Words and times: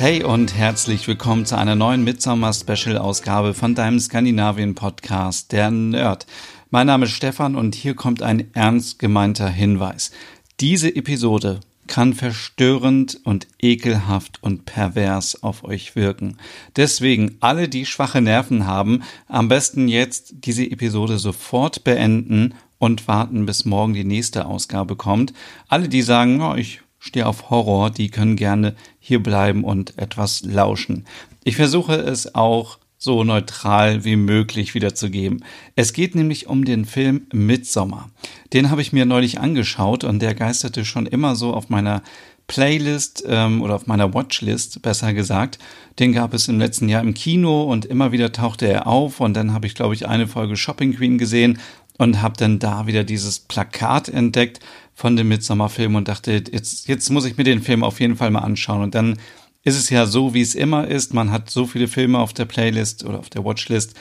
Hey 0.00 0.24
und 0.24 0.56
herzlich 0.56 1.06
willkommen 1.08 1.44
zu 1.44 1.58
einer 1.58 1.74
neuen 1.74 2.04
Midsommer-Special-Ausgabe 2.04 3.52
von 3.52 3.74
deinem 3.74 4.00
Skandinavien-Podcast, 4.00 5.52
der 5.52 5.70
Nerd. 5.70 6.26
Mein 6.70 6.86
Name 6.86 7.04
ist 7.04 7.12
Stefan 7.12 7.54
und 7.54 7.74
hier 7.74 7.92
kommt 7.94 8.22
ein 8.22 8.48
ernst 8.54 8.98
gemeinter 8.98 9.50
Hinweis. 9.50 10.10
Diese 10.58 10.96
Episode 10.96 11.60
kann 11.86 12.14
verstörend 12.14 13.20
und 13.24 13.46
ekelhaft 13.60 14.42
und 14.42 14.64
pervers 14.64 15.42
auf 15.42 15.64
euch 15.64 15.94
wirken. 15.96 16.38
Deswegen 16.76 17.36
alle, 17.40 17.68
die 17.68 17.84
schwache 17.84 18.22
Nerven 18.22 18.66
haben, 18.66 19.02
am 19.28 19.48
besten 19.48 19.86
jetzt 19.86 20.46
diese 20.46 20.64
Episode 20.64 21.18
sofort 21.18 21.84
beenden 21.84 22.54
und 22.78 23.06
warten, 23.06 23.44
bis 23.44 23.66
morgen 23.66 23.92
die 23.92 24.04
nächste 24.04 24.46
Ausgabe 24.46 24.96
kommt. 24.96 25.34
Alle, 25.68 25.90
die 25.90 26.00
sagen, 26.00 26.40
oh, 26.40 26.54
ich 26.54 26.80
stehe 27.00 27.26
auf 27.26 27.50
Horror, 27.50 27.90
die 27.90 28.10
können 28.10 28.36
gerne 28.36 28.76
hier 29.00 29.20
bleiben 29.20 29.64
und 29.64 29.98
etwas 29.98 30.42
lauschen. 30.42 31.06
Ich 31.42 31.56
versuche 31.56 31.94
es 31.94 32.34
auch 32.34 32.78
so 32.98 33.24
neutral 33.24 34.04
wie 34.04 34.16
möglich 34.16 34.74
wiederzugeben. 34.74 35.42
Es 35.74 35.94
geht 35.94 36.14
nämlich 36.14 36.46
um 36.46 36.66
den 36.66 36.84
Film 36.84 37.26
Midsommer. 37.32 38.10
Den 38.52 38.70
habe 38.70 38.82
ich 38.82 38.92
mir 38.92 39.06
neulich 39.06 39.40
angeschaut 39.40 40.04
und 40.04 40.20
der 40.20 40.34
geisterte 40.34 40.84
schon 40.84 41.06
immer 41.06 41.34
so 41.34 41.54
auf 41.54 41.70
meiner 41.70 42.02
Playlist 42.46 43.24
ähm, 43.26 43.62
oder 43.62 43.76
auf 43.76 43.86
meiner 43.86 44.12
Watchlist, 44.12 44.82
besser 44.82 45.14
gesagt. 45.14 45.58
Den 45.98 46.12
gab 46.12 46.34
es 46.34 46.48
im 46.48 46.58
letzten 46.58 46.90
Jahr 46.90 47.00
im 47.00 47.14
Kino 47.14 47.62
und 47.62 47.86
immer 47.86 48.12
wieder 48.12 48.32
tauchte 48.32 48.66
er 48.66 48.86
auf 48.86 49.20
und 49.20 49.34
dann 49.34 49.54
habe 49.54 49.66
ich, 49.66 49.74
glaube 49.74 49.94
ich, 49.94 50.06
eine 50.06 50.26
Folge 50.26 50.56
Shopping 50.56 50.94
Queen 50.94 51.16
gesehen 51.16 51.58
und 51.96 52.20
habe 52.20 52.36
dann 52.36 52.58
da 52.58 52.86
wieder 52.86 53.04
dieses 53.04 53.38
Plakat 53.38 54.08
entdeckt 54.08 54.60
von 55.00 55.16
dem 55.16 55.28
Midsommar-Film 55.28 55.94
und 55.94 56.08
dachte, 56.08 56.32
jetzt, 56.32 56.86
jetzt 56.86 57.08
muss 57.08 57.24
ich 57.24 57.38
mir 57.38 57.44
den 57.44 57.62
Film 57.62 57.82
auf 57.82 58.00
jeden 58.00 58.16
Fall 58.16 58.30
mal 58.30 58.40
anschauen. 58.40 58.82
Und 58.82 58.94
dann 58.94 59.16
ist 59.64 59.78
es 59.78 59.88
ja 59.88 60.04
so, 60.04 60.34
wie 60.34 60.42
es 60.42 60.54
immer 60.54 60.88
ist. 60.88 61.14
Man 61.14 61.32
hat 61.32 61.48
so 61.48 61.64
viele 61.64 61.88
Filme 61.88 62.18
auf 62.18 62.34
der 62.34 62.44
Playlist 62.44 63.06
oder 63.06 63.18
auf 63.18 63.30
der 63.30 63.42
Watchlist 63.42 63.94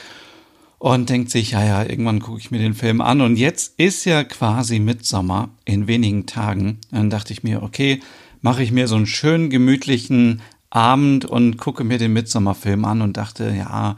und 0.78 1.10
denkt 1.10 1.32
sich, 1.32 1.52
ja, 1.52 1.64
ja, 1.64 1.84
irgendwann 1.84 2.20
gucke 2.20 2.40
ich 2.40 2.52
mir 2.52 2.60
den 2.60 2.74
Film 2.74 3.00
an. 3.00 3.22
Und 3.22 3.38
jetzt 3.38 3.80
ist 3.80 4.04
ja 4.04 4.26
quasi 4.26 4.80
Midsommer 4.80 5.48
in 5.64 5.88
wenigen 5.88 6.26
Tagen. 6.26 6.80
Dann 6.92 7.10
dachte 7.10 7.32
ich 7.32 7.44
mir, 7.44 7.64
okay, 7.64 8.02
mache 8.42 8.62
ich 8.62 8.74
mir 8.74 8.90
so 8.90 8.98
einen 8.98 9.08
schönen, 9.08 9.50
gemütlichen 9.50 10.42
Abend 10.70 11.24
und 11.24 11.56
gucke 11.56 11.86
mir 11.86 11.98
den 11.98 12.12
Midsommer-Film 12.12 12.84
an 12.84 13.02
und 13.02 13.16
dachte, 13.16 13.56
ja, 13.58 13.96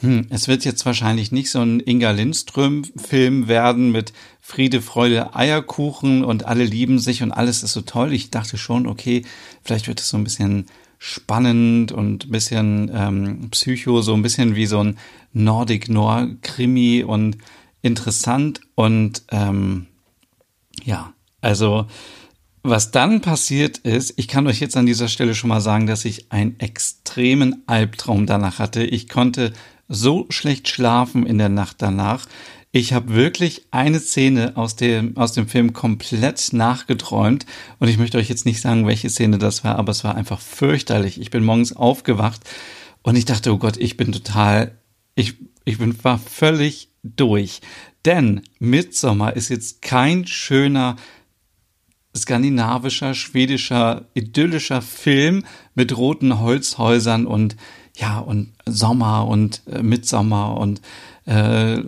hm, 0.00 0.26
es 0.28 0.46
wird 0.46 0.64
jetzt 0.64 0.84
wahrscheinlich 0.84 1.32
nicht 1.32 1.50
so 1.50 1.60
ein 1.60 1.80
Inga 1.80 2.10
Lindström-Film 2.10 3.48
werden 3.48 3.92
mit 3.92 4.12
Friede, 4.40 4.82
Freude, 4.82 5.34
Eierkuchen 5.34 6.22
und 6.22 6.44
alle 6.44 6.64
lieben 6.64 6.98
sich 6.98 7.22
und 7.22 7.32
alles 7.32 7.62
ist 7.62 7.72
so 7.72 7.80
toll. 7.80 8.12
Ich 8.12 8.30
dachte 8.30 8.58
schon, 8.58 8.86
okay, 8.86 9.24
vielleicht 9.62 9.88
wird 9.88 10.00
es 10.00 10.10
so 10.10 10.18
ein 10.18 10.24
bisschen 10.24 10.66
spannend 10.98 11.92
und 11.92 12.26
ein 12.26 12.30
bisschen 12.30 12.90
ähm, 12.92 13.48
Psycho, 13.50 14.02
so 14.02 14.14
ein 14.14 14.22
bisschen 14.22 14.54
wie 14.54 14.66
so 14.66 14.80
ein 14.80 14.98
Nordic 15.32 15.88
Noir 15.88 16.28
Krimi 16.42 17.02
und 17.02 17.38
interessant 17.82 18.60
und 18.74 19.22
ähm, 19.30 19.86
ja, 20.84 21.12
also 21.40 21.86
was 22.62 22.90
dann 22.90 23.20
passiert 23.20 23.78
ist, 23.78 24.14
ich 24.16 24.26
kann 24.26 24.46
euch 24.46 24.60
jetzt 24.60 24.76
an 24.76 24.86
dieser 24.86 25.08
Stelle 25.08 25.34
schon 25.34 25.48
mal 25.48 25.60
sagen, 25.60 25.86
dass 25.86 26.04
ich 26.04 26.32
einen 26.32 26.58
extremen 26.58 27.62
Albtraum 27.66 28.26
danach 28.26 28.58
hatte. 28.58 28.82
Ich 28.82 29.08
konnte 29.08 29.52
so 29.88 30.26
schlecht 30.30 30.68
schlafen 30.68 31.26
in 31.26 31.38
der 31.38 31.48
Nacht 31.48 31.76
danach. 31.78 32.26
Ich 32.72 32.92
habe 32.92 33.14
wirklich 33.14 33.64
eine 33.70 34.00
Szene 34.00 34.56
aus 34.56 34.76
dem, 34.76 35.16
aus 35.16 35.32
dem 35.32 35.48
Film 35.48 35.72
komplett 35.72 36.52
nachgeträumt 36.52 37.46
und 37.78 37.88
ich 37.88 37.96
möchte 37.96 38.18
euch 38.18 38.28
jetzt 38.28 38.44
nicht 38.44 38.60
sagen, 38.60 38.86
welche 38.86 39.08
Szene 39.08 39.38
das 39.38 39.64
war, 39.64 39.76
aber 39.76 39.92
es 39.92 40.04
war 40.04 40.14
einfach 40.14 40.40
fürchterlich. 40.40 41.20
Ich 41.20 41.30
bin 41.30 41.44
morgens 41.44 41.74
aufgewacht 41.74 42.42
und 43.02 43.16
ich 43.16 43.24
dachte, 43.24 43.52
oh 43.52 43.58
Gott, 43.58 43.76
ich 43.78 43.96
bin 43.96 44.12
total, 44.12 44.76
ich, 45.14 45.34
ich 45.64 45.78
bin, 45.78 45.96
war 46.04 46.18
völlig 46.18 46.90
durch. 47.02 47.60
Denn 48.04 48.42
Midsommer 48.58 49.34
ist 49.34 49.48
jetzt 49.48 49.80
kein 49.80 50.26
schöner 50.26 50.96
skandinavischer, 52.14 53.14
schwedischer, 53.14 54.06
idyllischer 54.14 54.82
Film 54.82 55.44
mit 55.74 55.96
roten 55.96 56.40
Holzhäusern 56.40 57.26
und 57.26 57.56
ja, 57.96 58.18
und 58.18 58.52
Sommer 58.66 59.26
und 59.26 59.62
äh, 59.66 59.82
Mitsommer 59.82 60.56
und 60.58 60.80
äh, 61.24 61.82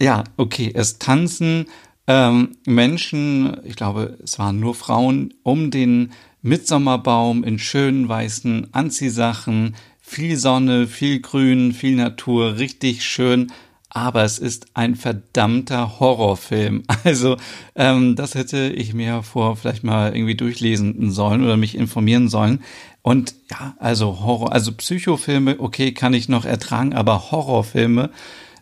ja, 0.00 0.24
okay, 0.36 0.72
es 0.74 0.98
tanzen 0.98 1.66
ähm, 2.08 2.56
Menschen, 2.66 3.56
ich 3.64 3.76
glaube, 3.76 4.18
es 4.22 4.38
waren 4.38 4.58
nur 4.58 4.74
Frauen, 4.74 5.32
um 5.44 5.70
den 5.70 6.12
Mitsommerbaum 6.42 7.44
in 7.44 7.60
schönen 7.60 8.08
weißen 8.08 8.74
Anziehsachen, 8.74 9.76
viel 10.00 10.36
Sonne, 10.36 10.88
viel 10.88 11.20
Grün, 11.20 11.72
viel 11.72 11.94
Natur, 11.94 12.58
richtig 12.58 13.04
schön 13.04 13.52
aber 13.94 14.24
es 14.24 14.38
ist 14.38 14.66
ein 14.72 14.96
verdammter 14.96 16.00
Horrorfilm. 16.00 16.82
Also 17.04 17.36
ähm, 17.74 18.16
das 18.16 18.34
hätte 18.34 18.68
ich 18.68 18.94
mir 18.94 19.22
vor 19.22 19.56
vielleicht 19.56 19.82
mal 19.82 20.14
irgendwie 20.14 20.36
durchlesen 20.36 21.10
sollen 21.10 21.42
oder 21.42 21.56
mich 21.56 21.76
informieren 21.76 22.28
sollen. 22.28 22.60
Und 23.02 23.34
ja, 23.50 23.74
also 23.78 24.20
Horror, 24.20 24.52
also 24.52 24.72
Psychofilme, 24.72 25.58
okay, 25.58 25.92
kann 25.92 26.14
ich 26.14 26.28
noch 26.28 26.44
ertragen, 26.44 26.94
aber 26.94 27.30
Horrorfilme, 27.30 28.10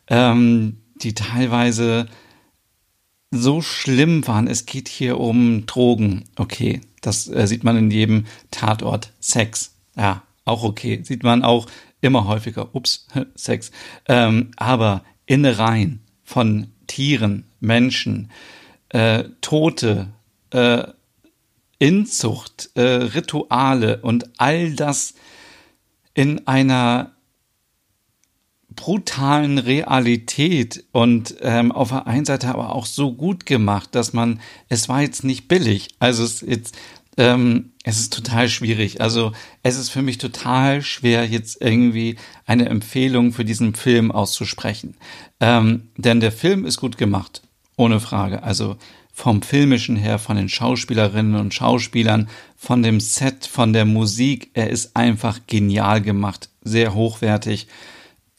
ähm, 0.09 0.79
die 0.97 1.15
teilweise 1.15 2.09
so 3.31 3.61
schlimm 3.61 4.27
waren. 4.27 4.49
Es 4.49 4.67
geht 4.67 4.89
hier 4.89 5.21
um 5.21 5.67
Drogen, 5.67 6.25
okay, 6.37 6.81
das 7.03 7.29
äh, 7.29 7.47
sieht 7.47 7.65
man 7.65 7.77
in 7.77 7.91
jedem 7.91 8.27
Tatort. 8.51 9.13
Sex, 9.21 9.75
ja, 9.97 10.23
auch 10.45 10.65
okay, 10.65 11.01
sieht 11.05 11.23
man 11.23 11.45
auch 11.45 11.67
immer 12.01 12.27
häufiger. 12.27 12.75
Ups, 12.75 13.07
Sex. 13.35 13.71
Ähm, 14.09 14.53
aber 14.57 15.05
Innereien 15.27 16.01
von 16.25 16.69
Tieren, 16.87 17.45
Menschen, 17.61 18.31
äh, 18.89 19.25
Tote, 19.41 20.09
äh, 20.51 20.85
Inzucht, 21.81 22.71
äh, 22.75 22.83
Rituale 22.83 24.03
und 24.03 24.39
all 24.39 24.75
das 24.75 25.15
in 26.15 26.47
einer 26.47 27.13
brutalen 28.77 29.59
Realität 29.59 30.85
und 30.93 31.37
ähm, 31.41 31.73
auf 31.73 31.89
der 31.89 32.07
einen 32.07 32.27
Seite 32.27 32.49
aber 32.49 32.75
auch 32.75 32.87
so 32.87 33.13
gut 33.13 33.47
gemacht, 33.47 33.95
dass 33.95 34.13
man, 34.13 34.41
es 34.69 34.89
war 34.89 35.01
jetzt 35.01 35.25
nicht 35.25 35.49
billig. 35.49 35.89
Also 35.99 36.23
es, 36.23 36.43
jetzt, 36.43 36.77
ähm, 37.17 37.73
es 37.83 37.99
ist 37.99 38.13
total 38.13 38.51
schwierig. 38.51 39.01
Also 39.01 39.33
es 39.63 39.77
ist 39.77 39.89
für 39.89 40.03
mich 40.03 40.19
total 40.19 40.83
schwer, 40.83 41.27
jetzt 41.27 41.63
irgendwie 41.63 42.17
eine 42.45 42.69
Empfehlung 42.69 43.33
für 43.33 43.47
diesen 43.47 43.75
Film 43.75 44.13
auszusprechen. 44.13 44.97
Ähm, 45.41 45.89
denn 45.97 46.21
der 46.21 46.33
Film 46.33 46.67
ist 46.67 46.79
gut 46.79 46.99
gemacht, 46.99 47.43
ohne 47.77 48.01
Frage. 48.01 48.43
Also 48.43 48.77
vom 49.13 49.43
filmischen 49.43 49.97
her, 49.97 50.19
von 50.19 50.37
den 50.37 50.49
Schauspielerinnen 50.49 51.35
und 51.35 51.55
Schauspielern, 51.55 52.29
von 52.57 52.83
dem 52.83 53.01
Set, 53.01 53.47
von 53.47 53.73
der 53.73 53.85
Musik. 53.85 54.51
Er 54.55 54.71
ist 54.71 54.97
einfach 54.97 55.41
genial 55.47 56.01
gemacht, 56.01 56.49
sehr 56.63 56.95
hochwertig, 56.95 57.69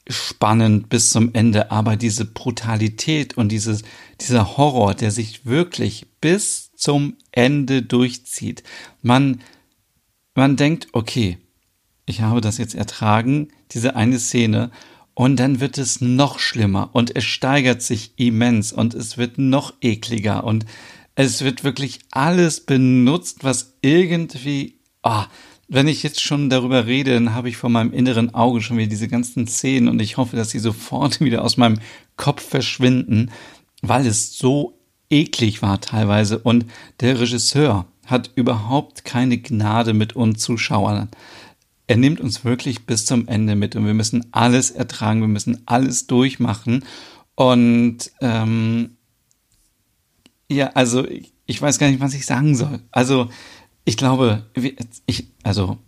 spannend 0.08 0.88
bis 0.88 1.10
zum 1.10 1.34
Ende. 1.34 1.70
Aber 1.70 1.96
diese 1.96 2.24
Brutalität 2.24 3.36
und 3.36 3.50
dieses, 3.50 3.82
dieser 4.20 4.56
Horror, 4.56 4.94
der 4.94 5.10
sich 5.10 5.46
wirklich 5.46 6.06
bis 6.20 6.72
zum 6.74 7.16
Ende 7.30 7.82
durchzieht. 7.82 8.62
Man, 9.02 9.40
man 10.34 10.56
denkt, 10.56 10.88
okay, 10.92 11.38
ich 12.06 12.20
habe 12.20 12.40
das 12.40 12.58
jetzt 12.58 12.74
ertragen, 12.74 13.48
diese 13.70 13.94
eine 13.94 14.18
Szene, 14.18 14.70
und 15.14 15.38
dann 15.38 15.60
wird 15.60 15.78
es 15.78 16.00
noch 16.00 16.38
schlimmer 16.38 16.90
und 16.92 17.14
es 17.14 17.24
steigert 17.24 17.82
sich 17.82 18.12
immens 18.16 18.72
und 18.72 18.94
es 18.94 19.18
wird 19.18 19.38
noch 19.38 19.74
ekliger 19.80 20.44
und 20.44 20.64
es 21.14 21.42
wird 21.42 21.64
wirklich 21.64 22.00
alles 22.10 22.60
benutzt, 22.60 23.44
was 23.44 23.74
irgendwie, 23.82 24.78
ah, 25.02 25.26
wenn 25.68 25.88
ich 25.88 26.02
jetzt 26.02 26.20
schon 26.20 26.50
darüber 26.50 26.86
rede, 26.86 27.14
dann 27.14 27.34
habe 27.34 27.48
ich 27.48 27.56
vor 27.56 27.70
meinem 27.70 27.92
inneren 27.92 28.34
Auge 28.34 28.60
schon 28.60 28.78
wieder 28.78 28.88
diese 28.88 29.08
ganzen 29.08 29.46
Szenen 29.46 29.88
und 29.88 30.00
ich 30.00 30.16
hoffe, 30.16 30.36
dass 30.36 30.50
sie 30.50 30.58
sofort 30.58 31.20
wieder 31.24 31.42
aus 31.42 31.56
meinem 31.56 31.78
Kopf 32.16 32.42
verschwinden, 32.46 33.30
weil 33.82 34.06
es 34.06 34.36
so 34.36 34.78
eklig 35.10 35.60
war 35.60 35.80
teilweise 35.80 36.38
und 36.38 36.66
der 37.00 37.20
Regisseur 37.20 37.86
hat 38.06 38.30
überhaupt 38.34 39.04
keine 39.04 39.38
Gnade 39.38 39.94
mit 39.94 40.16
uns 40.16 40.40
Zuschauern. 40.42 41.08
Er 41.86 41.96
nimmt 41.96 42.20
uns 42.20 42.44
wirklich 42.44 42.86
bis 42.86 43.06
zum 43.06 43.28
Ende 43.28 43.54
mit 43.54 43.76
und 43.76 43.86
wir 43.86 43.94
müssen 43.94 44.26
alles 44.32 44.70
ertragen, 44.70 45.20
wir 45.20 45.28
müssen 45.28 45.62
alles 45.66 46.06
durchmachen. 46.06 46.84
Und 47.34 48.10
ähm, 48.20 48.96
ja, 50.48 50.68
also 50.74 51.06
ich, 51.06 51.32
ich 51.46 51.60
weiß 51.60 51.78
gar 51.78 51.88
nicht, 51.88 52.00
was 52.00 52.14
ich 52.14 52.26
sagen 52.26 52.54
soll. 52.54 52.80
Also 52.90 53.28
ich 53.84 53.96
glaube, 53.96 54.46
ich, 55.06 55.26
also 55.42 55.78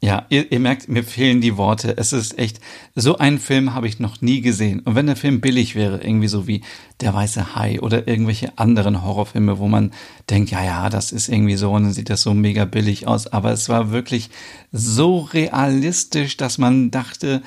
ja, 0.00 0.26
ihr, 0.28 0.52
ihr 0.52 0.60
merkt, 0.60 0.88
mir 0.88 1.02
fehlen 1.02 1.40
die 1.40 1.56
Worte. 1.56 1.96
Es 1.96 2.12
ist 2.12 2.38
echt, 2.38 2.60
so 2.94 3.18
einen 3.18 3.40
Film 3.40 3.74
habe 3.74 3.88
ich 3.88 3.98
noch 3.98 4.20
nie 4.20 4.40
gesehen. 4.40 4.80
Und 4.80 4.94
wenn 4.94 5.06
der 5.06 5.16
Film 5.16 5.40
billig 5.40 5.74
wäre, 5.74 6.00
irgendwie 6.00 6.28
so 6.28 6.46
wie 6.46 6.62
Der 7.00 7.14
Weiße 7.14 7.56
Hai 7.56 7.80
oder 7.80 8.06
irgendwelche 8.06 8.56
anderen 8.58 9.02
Horrorfilme, 9.02 9.58
wo 9.58 9.66
man 9.66 9.92
denkt, 10.30 10.52
ja, 10.52 10.62
ja, 10.62 10.88
das 10.88 11.10
ist 11.10 11.28
irgendwie 11.28 11.56
so 11.56 11.72
und 11.72 11.82
dann 11.82 11.92
sieht 11.92 12.10
das 12.10 12.22
so 12.22 12.32
mega 12.32 12.64
billig 12.64 13.08
aus. 13.08 13.26
Aber 13.26 13.50
es 13.50 13.68
war 13.68 13.90
wirklich 13.90 14.30
so 14.70 15.18
realistisch, 15.18 16.36
dass 16.36 16.58
man 16.58 16.92
dachte, 16.92 17.42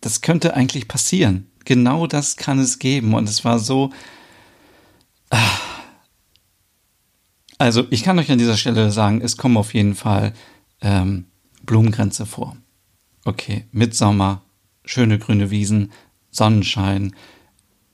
das 0.00 0.22
könnte 0.22 0.54
eigentlich 0.54 0.88
passieren. 0.88 1.50
Genau 1.66 2.06
das 2.06 2.36
kann 2.36 2.58
es 2.58 2.78
geben. 2.78 3.12
Und 3.12 3.28
es 3.28 3.44
war 3.44 3.58
so, 3.58 3.90
ah. 5.28 5.38
also 7.58 7.84
ich 7.90 8.02
kann 8.02 8.18
euch 8.18 8.30
an 8.30 8.38
dieser 8.38 8.56
Stelle 8.56 8.90
sagen, 8.90 9.20
es 9.20 9.36
kommen 9.36 9.58
auf 9.58 9.74
jeden 9.74 9.94
Fall 9.94 10.32
ähm, 10.80 11.26
Blumengrenze 11.62 12.26
vor. 12.26 12.56
Okay, 13.24 13.66
Mitsommer, 13.72 14.42
schöne 14.84 15.18
grüne 15.18 15.50
Wiesen, 15.50 15.92
Sonnenschein. 16.30 17.14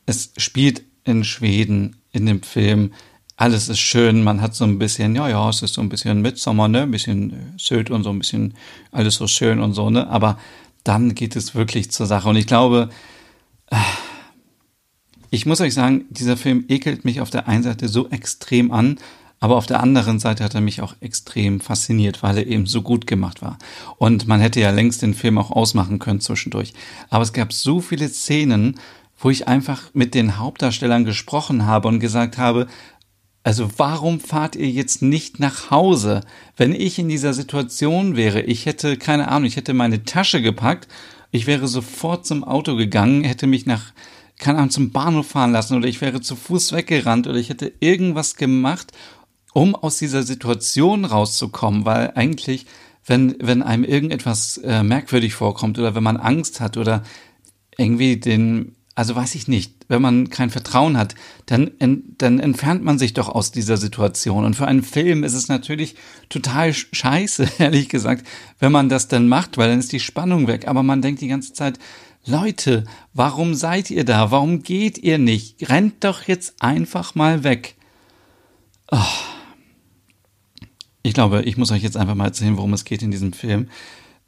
Es 0.07 0.33
spielt 0.37 0.83
in 1.05 1.25
Schweden 1.25 1.97
in 2.13 2.27
dem 2.27 2.43
Film. 2.43 2.93
Alles 3.37 3.69
ist 3.69 3.81
schön, 3.81 4.25
man 4.25 4.41
hat 4.41 4.55
so 4.55 4.65
ein 4.65 4.79
bisschen, 4.79 5.15
ja, 5.15 5.29
ja, 5.29 5.49
es 5.49 5.63
ist 5.63 5.75
so 5.75 5.83
ein 5.83 5.89
bisschen 5.89 6.23
Mitsommer, 6.23 6.69
ne, 6.69 6.83
ein 6.83 6.91
bisschen 6.91 7.33
äh, 7.33 7.37
Sylt 7.59 7.91
und 7.91 8.03
so 8.03 8.11
ein 8.11 8.19
bisschen 8.19 8.55
alles 8.93 9.17
so 9.17 9.27
schön 9.27 9.61
und 9.61 9.75
so, 9.75 9.91
ne, 9.91 10.09
aber 10.09 10.39
dann 10.85 11.15
geht 11.15 11.37
es 11.37 11.55
wirklich 11.55 11.91
zur 11.91 12.07
Sache 12.07 12.29
und 12.29 12.37
ich 12.37 12.47
glaube, 12.47 12.89
äh, 13.71 13.77
ich 15.31 15.45
muss 15.45 15.61
euch 15.61 15.75
sagen, 15.75 16.07
dieser 16.09 16.39
Film 16.39 16.65
ekelt 16.69 17.05
mich 17.05 17.21
auf 17.21 17.29
der 17.29 17.47
einen 17.47 17.63
Seite 17.63 17.89
so 17.89 18.09
extrem 18.09 18.71
an, 18.71 18.99
aber 19.39 19.57
auf 19.57 19.67
der 19.67 19.81
anderen 19.81 20.19
Seite 20.19 20.45
hat 20.45 20.55
er 20.55 20.61
mich 20.61 20.81
auch 20.81 20.95
extrem 21.01 21.61
fasziniert, 21.61 22.23
weil 22.23 22.39
er 22.39 22.47
eben 22.47 22.67
so 22.67 22.83
gut 22.83 23.07
gemacht 23.07 23.43
war. 23.43 23.59
Und 23.99 24.27
man 24.27 24.41
hätte 24.41 24.61
ja 24.61 24.71
längst 24.71 25.03
den 25.03 25.15
Film 25.15 25.39
auch 25.39 25.51
ausmachen 25.51 25.99
können 25.99 26.21
zwischendurch. 26.21 26.73
Aber 27.11 27.23
es 27.23 27.33
gab 27.33 27.53
so 27.53 27.81
viele 27.81 28.09
Szenen, 28.09 28.79
wo 29.19 29.31
ich 29.31 29.47
einfach 29.47 29.91
mit 29.93 30.15
den 30.15 30.39
Hauptdarstellern 30.39 31.05
gesprochen 31.05 31.67
habe 31.67 31.89
und 31.89 32.01
gesagt 32.01 32.39
habe, 32.39 32.67
also 33.45 33.71
warum 33.77 34.21
fahrt 34.21 34.57
ihr 34.57 34.69
jetzt 34.69 35.03
nicht 35.03 35.39
nach 35.39 35.71
Hause? 35.71 36.23
Wenn 36.57 36.73
ich 36.73 36.99
in 36.99 37.09
dieser 37.09 37.33
Situation 37.33 38.17
wäre, 38.17 38.41
ich 38.41 38.67
hätte 38.67 38.97
keine 38.97 39.29
Ahnung, 39.29 39.47
ich 39.47 39.57
hätte 39.57 39.75
meine 39.75 40.05
Tasche 40.05 40.43
gepackt, 40.43 40.89
ich 41.31 41.47
wäre 41.47 41.69
sofort 41.69 42.27
zum 42.27 42.43
Auto 42.43 42.75
gegangen, 42.75 43.23
hätte 43.23 43.47
mich 43.47 43.67
nach 43.67 43.93
keine 44.39 44.59
Ahnung, 44.59 44.71
zum 44.71 44.91
Bahnhof 44.91 45.29
fahren 45.29 45.53
lassen 45.53 45.77
oder 45.77 45.89
ich 45.89 46.01
wäre 46.01 46.21
zu 46.21 46.37
Fuß 46.37 46.73
weggerannt 46.73 47.27
oder 47.27 47.39
ich 47.39 47.49
hätte 47.49 47.73
irgendwas 47.81 48.37
gemacht, 48.37 48.93
um 49.57 49.75
aus 49.75 49.97
dieser 49.97 50.23
Situation 50.23 51.07
rauszukommen, 51.07 51.87
weil 51.87 52.13
eigentlich, 52.15 52.67
wenn, 53.07 53.37
wenn 53.41 53.63
einem 53.63 53.85
irgendetwas 53.85 54.59
äh, 54.59 54.83
merkwürdig 54.83 55.33
vorkommt 55.33 55.79
oder 55.79 55.95
wenn 55.95 56.03
man 56.03 56.19
Angst 56.19 56.61
hat 56.61 56.77
oder 56.77 57.03
irgendwie 57.79 58.19
den, 58.19 58.77
also 58.95 59.17
weiß 59.17 59.35
ich 59.35 59.49
nicht, 59.49 59.73
wenn 59.89 60.03
man 60.03 60.29
kein 60.29 60.51
Vertrauen 60.51 60.99
hat, 60.99 61.15
dann, 61.47 61.71
dann 62.19 62.39
entfernt 62.39 62.85
man 62.85 62.99
sich 62.99 63.15
doch 63.15 63.31
aus 63.31 63.51
dieser 63.51 63.79
Situation. 63.79 64.45
Und 64.45 64.57
für 64.57 64.69
einen 64.69 64.83
Film 64.83 65.25
ist 65.25 65.33
es 65.33 65.49
natürlich 65.49 65.95
total 66.29 66.75
scheiße, 66.75 67.49
ehrlich 67.59 67.89
gesagt, 67.89 68.27
wenn 68.59 68.73
man 68.73 68.91
das 68.91 69.09
dann 69.09 69.27
macht, 69.27 69.57
weil 69.57 69.71
dann 69.71 69.79
ist 69.79 69.93
die 69.93 70.01
Spannung 70.01 70.49
weg. 70.49 70.69
Aber 70.69 70.83
man 70.83 71.01
denkt 71.01 71.23
die 71.23 71.29
ganze 71.29 71.55
Zeit, 71.55 71.79
Leute, 72.27 72.85
warum 73.15 73.55
seid 73.55 73.91
ihr 73.91 74.05
da? 74.05 74.31
Warum 74.31 74.63
geht 74.63 74.99
ihr 74.99 75.17
nicht? 75.17 75.71
Rennt 75.71 76.05
doch 76.05 76.25
jetzt 76.25 76.57
einfach 76.61 77.15
mal 77.15 77.43
weg. 77.43 77.75
Oh. 78.91 78.99
Ich 81.17 81.19
glaube, 81.19 81.45
ich 81.45 81.57
muss 81.57 81.73
euch 81.73 81.83
jetzt 81.83 81.97
einfach 81.97 82.15
mal 82.15 82.27
erzählen, 82.27 82.59
worum 82.59 82.75
es 82.75 82.85
geht 82.85 83.01
in 83.01 83.11
diesem 83.11 83.33
Film, 83.33 83.69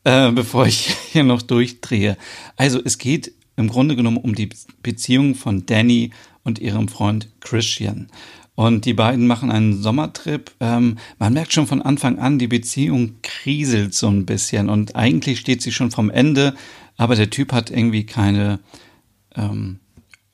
äh, 0.05 0.33
bevor 0.33 0.67
ich 0.67 0.97
hier 1.13 1.23
noch 1.23 1.43
durchdrehe. 1.43 2.17
Also 2.57 2.81
es 2.83 2.97
geht 2.97 3.31
im 3.57 3.69
Grunde 3.69 3.95
genommen 3.95 4.17
um 4.17 4.35
die 4.35 4.49
Beziehung 4.83 5.35
von 5.35 5.67
Danny 5.67 6.13
und 6.45 6.59
ihrem 6.59 6.89
Freund 6.89 7.29
Christian. 7.41 8.09
Und 8.55 8.87
die 8.87 8.95
beiden 8.95 9.27
machen 9.27 9.51
einen 9.51 9.83
Sommertrip. 9.83 10.51
Ähm, 10.61 10.97
man 11.19 11.35
merkt 11.35 11.53
schon 11.53 11.67
von 11.67 11.83
Anfang 11.83 12.19
an, 12.19 12.39
die 12.39 12.49
Beziehung 12.49 13.17
kriselt 13.21 13.93
so 13.93 14.09
ein 14.09 14.25
bisschen. 14.25 14.71
Und 14.71 14.97
eigentlich 14.97 15.41
steht 15.41 15.61
sie 15.61 15.73
schon 15.73 15.91
vom 15.91 16.09
Ende, 16.09 16.55
aber 16.97 17.17
der 17.17 17.29
Typ 17.29 17.53
hat 17.53 17.71
irgendwie 17.71 18.07
keine, 18.07 18.61
ähm, 19.37 19.79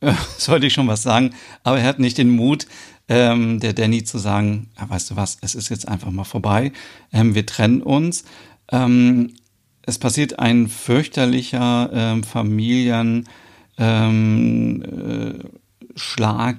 sollte 0.39 0.69
ich 0.69 0.73
schon 0.73 0.87
was 0.87 1.03
sagen, 1.03 1.35
aber 1.65 1.81
er 1.81 1.87
hat 1.89 1.99
nicht 1.99 2.17
den 2.17 2.31
Mut, 2.31 2.69
ähm, 3.09 3.61
der 3.61 3.73
Danny 3.73 4.05
zu 4.05 4.19
sagen, 4.19 4.71
ja, 4.79 4.89
weißt 4.89 5.11
du 5.11 5.17
was, 5.17 5.39
es 5.41 5.55
ist 5.55 5.69
jetzt 5.69 5.89
einfach 5.89 6.11
mal 6.11 6.25
vorbei, 6.25 6.73
ähm, 7.13 7.35
wir 7.35 7.47
trennen 7.47 7.83
uns. 7.83 8.25
Ähm, 8.71 9.35
es 9.87 9.99
passiert 9.99 10.39
ein 10.39 10.69
fürchterlicher 10.69 11.91
ähm, 11.93 12.25
Familien 12.25 13.29
ähm, 13.77 14.83
äh, 14.83 15.65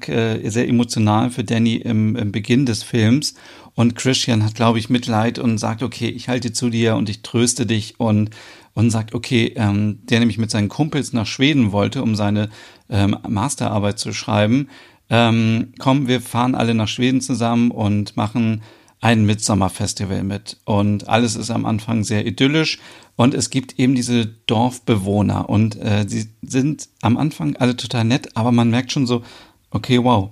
äh, 0.07 0.49
sehr 0.49 0.67
emotional 0.67 1.31
für 1.31 1.43
Danny 1.43 1.75
im, 1.77 2.15
im 2.15 2.31
Beginn 2.31 2.65
des 2.65 2.83
Films. 2.83 3.35
Und 3.73 3.95
Christian 3.95 4.43
hat, 4.43 4.55
glaube 4.55 4.79
ich, 4.79 4.89
Mitleid 4.89 5.39
und 5.39 5.57
sagt, 5.57 5.83
okay, 5.83 6.07
ich 6.07 6.29
halte 6.29 6.53
zu 6.53 6.69
dir 6.69 6.95
und 6.95 7.09
ich 7.09 7.23
tröste 7.23 7.65
dich 7.65 7.99
und, 7.99 8.29
und 8.73 8.89
sagt, 8.89 9.13
okay, 9.13 9.53
ähm, 9.57 9.99
der 10.03 10.19
nämlich 10.19 10.37
mit 10.37 10.51
seinen 10.51 10.69
Kumpels 10.69 11.11
nach 11.11 11.25
Schweden 11.25 11.71
wollte, 11.73 12.01
um 12.01 12.15
seine 12.15 12.49
ähm, 12.89 13.17
Masterarbeit 13.27 13.99
zu 13.99 14.13
schreiben, 14.13 14.69
ähm, 15.09 15.73
komm, 15.79 16.07
wir 16.07 16.21
fahren 16.21 16.55
alle 16.55 16.73
nach 16.73 16.87
Schweden 16.87 17.21
zusammen 17.21 17.71
und 17.71 18.17
machen 18.17 18.61
ein 19.01 19.25
Mitsommerfestival 19.25 20.23
mit. 20.23 20.57
Und 20.65 21.07
alles 21.07 21.35
ist 21.35 21.51
am 21.51 21.65
Anfang 21.65 22.03
sehr 22.03 22.25
idyllisch. 22.25 22.79
Und 23.15 23.33
es 23.33 23.49
gibt 23.49 23.79
eben 23.79 23.95
diese 23.95 24.25
Dorfbewohner. 24.25 25.47
Und 25.49 25.75
äh, 25.75 26.05
sie 26.07 26.29
sind 26.41 26.89
am 27.01 27.17
Anfang 27.17 27.55
alle 27.57 27.75
total 27.75 28.03
nett, 28.03 28.35
aber 28.35 28.51
man 28.51 28.69
merkt 28.69 28.91
schon 28.91 29.05
so, 29.05 29.23
okay, 29.69 30.03
wow, 30.03 30.31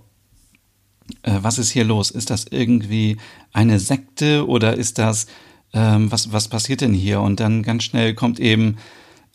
äh, 1.22 1.38
was 1.42 1.60
ist 1.60 1.70
hier 1.70 1.84
los? 1.86 2.12
Ist 2.12 2.30
das 2.30 2.46
irgendwie 2.50 3.18
eine 3.52 3.80
Sekte 3.80 4.48
oder 4.48 4.76
ist 4.76 4.98
das, 4.98 5.28
ähm, 5.74 6.12
was, 6.12 6.32
was 6.32 6.48
passiert 6.48 6.82
denn 6.82 6.94
hier? 6.94 7.22
Und 7.22 7.40
dann 7.40 7.64
ganz 7.64 7.84
schnell 7.84 8.16
kommt 8.16 8.40
eben 8.40 8.78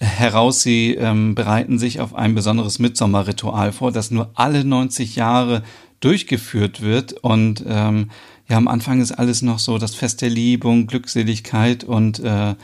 heraus, 0.01 0.63
sie 0.63 0.95
ähm, 0.95 1.35
bereiten 1.35 1.79
sich 1.79 2.01
auf 2.01 2.15
ein 2.15 2.35
besonderes 2.35 2.79
Mitsommerritual 2.79 3.73
vor, 3.73 3.93
das 3.93 4.11
nur 4.11 4.31
alle 4.35 4.65
90 4.65 5.17
Jahre 5.17 5.63
durchgeführt 6.01 6.81
wird. 6.81 7.13
Und 7.13 7.65
ähm, 7.67 8.11
ja, 8.49 8.57
am 8.57 8.69
Anfang 8.69 9.01
ist 9.01 9.13
alles 9.13 9.43
noch 9.43 9.59
so 9.59 9.79
das 9.79 9.95
Fest 9.95 10.23
der 10.23 10.31
Liebe 10.31 10.85
Glückseligkeit 10.87 11.85
und 11.85 12.21
äh, 12.21 12.55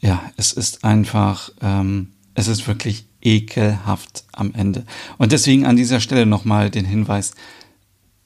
ja, 0.00 0.22
es 0.36 0.52
ist 0.52 0.84
einfach, 0.84 1.50
ähm, 1.60 2.08
es 2.34 2.48
ist 2.48 2.66
wirklich 2.66 3.04
ekelhaft 3.20 4.24
am 4.32 4.54
Ende. 4.54 4.84
Und 5.18 5.32
deswegen 5.32 5.66
an 5.66 5.76
dieser 5.76 6.00
Stelle 6.00 6.24
nochmal 6.24 6.70
den 6.70 6.86
Hinweis, 6.86 7.32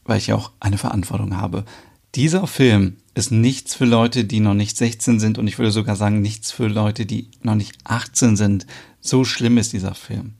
weil 0.05 0.19
ich 0.19 0.29
ja 0.29 0.37
auch 0.37 0.53
eine 0.61 0.79
Verantwortung 0.79 1.37
habe. 1.37 1.65
Dieser 2.14 2.47
Film 2.47 2.97
ist 3.14 3.33
nichts 3.33 3.75
für 3.75 3.85
Leute, 3.85 4.25
die 4.25 4.40
noch 4.40 4.54
nicht 4.54 4.76
16 4.76 5.18
sind 5.18 5.38
und 5.38 5.49
ich 5.49 5.59
würde 5.59 5.73
sogar 5.73 5.97
sagen, 5.97 6.21
nichts 6.23 6.52
für 6.52 6.68
Leute, 6.68 7.06
die 7.06 7.28
noch 7.42 7.56
nicht 7.56 7.76
18 7.85 8.37
sind. 8.37 8.66
So 9.00 9.25
schlimm 9.25 9.59
ist 9.59 9.73
dieser 9.73 9.94
Film. 9.94 10.35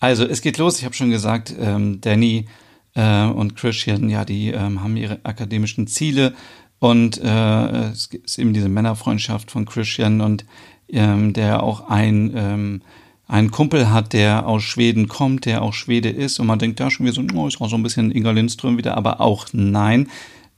Also, 0.00 0.24
es 0.24 0.40
geht 0.40 0.58
los. 0.58 0.78
Ich 0.78 0.84
habe 0.84 0.94
schon 0.94 1.10
gesagt, 1.10 1.54
ähm, 1.58 2.00
Danny 2.00 2.46
äh, 2.94 3.26
und 3.26 3.54
Christian, 3.54 4.08
ja, 4.08 4.24
die 4.24 4.48
ähm, 4.48 4.82
haben 4.82 4.96
ihre 4.96 5.20
akademischen 5.24 5.86
Ziele 5.86 6.34
und 6.78 7.18
äh, 7.22 7.90
es 7.90 8.06
ist 8.06 8.38
eben 8.38 8.52
diese 8.52 8.68
Männerfreundschaft 8.68 9.50
von 9.50 9.66
Christian 9.66 10.20
und 10.20 10.44
ähm, 10.88 11.32
der 11.32 11.62
auch 11.62 11.88
ein 11.88 12.32
ähm, 12.34 12.82
einen 13.28 13.52
Kumpel 13.52 13.92
hat, 13.92 14.12
der 14.12 14.46
aus 14.46 14.64
Schweden 14.64 15.06
kommt, 15.06 15.44
der 15.44 15.62
auch 15.62 15.72
Schwede 15.72 16.08
ist 16.08 16.40
und 16.40 16.48
man 16.48 16.58
denkt 16.58 16.80
da 16.80 16.90
schon 16.90 17.06
wieder 17.06 17.14
so, 17.14 17.22
oh, 17.34 17.46
ist 17.46 17.60
auch 17.60 17.70
so 17.70 17.76
ein 17.76 17.82
bisschen 17.84 18.10
Inga 18.10 18.32
Lindström 18.32 18.76
wieder, 18.76 18.96
aber 18.96 19.20
auch 19.20 19.46
nein. 19.52 20.08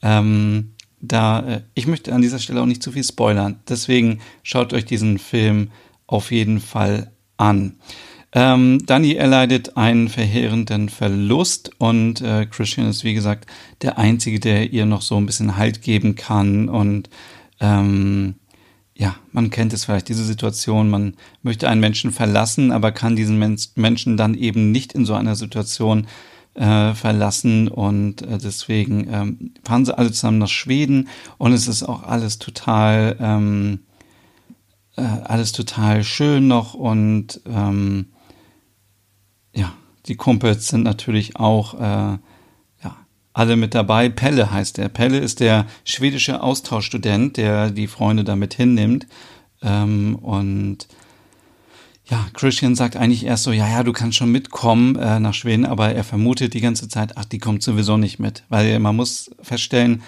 Ähm, 0.02 0.72
da, 1.00 1.40
äh, 1.40 1.60
ich 1.74 1.86
möchte 1.86 2.14
an 2.14 2.22
dieser 2.22 2.38
Stelle 2.38 2.62
auch 2.62 2.66
nicht 2.66 2.82
zu 2.82 2.92
viel 2.92 3.04
spoilern. 3.04 3.60
Deswegen 3.68 4.20
schaut 4.42 4.72
euch 4.72 4.84
diesen 4.84 5.18
Film 5.18 5.70
auf 6.06 6.30
jeden 6.30 6.60
Fall 6.60 7.10
an. 7.36 7.76
Ähm, 8.34 8.78
Danny 8.86 9.14
erleidet 9.14 9.76
einen 9.76 10.08
verheerenden 10.08 10.88
Verlust 10.88 11.70
und 11.78 12.22
äh, 12.22 12.46
Christian 12.46 12.88
ist, 12.88 13.04
wie 13.04 13.12
gesagt, 13.12 13.46
der 13.82 13.98
Einzige, 13.98 14.40
der 14.40 14.72
ihr 14.72 14.86
noch 14.86 15.02
so 15.02 15.16
ein 15.16 15.26
bisschen 15.26 15.56
Halt 15.56 15.82
geben 15.82 16.14
kann. 16.14 16.70
Und 16.70 17.10
ähm, 17.60 18.36
ja, 18.94 19.16
man 19.32 19.50
kennt 19.50 19.74
es 19.74 19.84
vielleicht, 19.84 20.08
diese 20.08 20.24
Situation, 20.24 20.88
man 20.88 21.14
möchte 21.42 21.68
einen 21.68 21.80
Menschen 21.80 22.10
verlassen, 22.10 22.72
aber 22.72 22.92
kann 22.92 23.16
diesen 23.16 23.38
Men 23.38 23.56
Menschen 23.74 24.16
dann 24.16 24.34
eben 24.34 24.72
nicht 24.72 24.94
in 24.94 25.04
so 25.04 25.14
einer 25.14 25.36
Situation 25.36 26.06
äh, 26.54 26.94
verlassen 26.94 27.68
und 27.68 28.22
äh, 28.22 28.38
deswegen 28.38 29.08
ähm, 29.12 29.54
fahren 29.64 29.84
sie 29.84 29.96
alle 29.96 30.12
zusammen 30.12 30.38
nach 30.38 30.48
Schweden 30.48 31.08
und 31.38 31.52
es 31.52 31.68
ist 31.68 31.82
auch 31.82 32.02
alles 32.02 32.38
total, 32.38 33.16
ähm, 33.20 33.80
äh, 34.96 35.02
alles 35.02 35.52
total 35.52 36.04
schön 36.04 36.48
noch 36.48 36.74
und 36.74 37.40
ähm, 37.46 38.06
ja, 39.54 39.72
die 40.06 40.16
Kumpels 40.16 40.68
sind 40.68 40.82
natürlich 40.82 41.36
auch 41.36 41.80
äh, 42.14 42.18
alle 43.32 43.56
mit 43.56 43.74
dabei. 43.74 44.08
Pelle 44.08 44.50
heißt 44.50 44.78
der. 44.78 44.88
Pelle 44.88 45.18
ist 45.18 45.40
der 45.40 45.66
schwedische 45.84 46.42
Austauschstudent, 46.42 47.36
der 47.36 47.70
die 47.70 47.86
Freunde 47.86 48.24
damit 48.24 48.54
hinnimmt. 48.54 49.06
Ähm, 49.62 50.16
und 50.16 50.88
ja, 52.06 52.26
Christian 52.34 52.74
sagt 52.74 52.96
eigentlich 52.96 53.24
erst 53.24 53.44
so, 53.44 53.52
ja, 53.52 53.68
ja, 53.68 53.82
du 53.84 53.92
kannst 53.92 54.16
schon 54.18 54.32
mitkommen 54.32 54.96
äh, 54.96 55.20
nach 55.20 55.34
Schweden, 55.34 55.64
aber 55.64 55.94
er 55.94 56.04
vermutet 56.04 56.54
die 56.54 56.60
ganze 56.60 56.88
Zeit, 56.88 57.16
ach, 57.16 57.24
die 57.24 57.38
kommt 57.38 57.62
sowieso 57.62 57.96
nicht 57.96 58.18
mit. 58.18 58.42
Weil 58.48 58.78
man 58.80 58.96
muss 58.96 59.30
feststellen, 59.40 60.02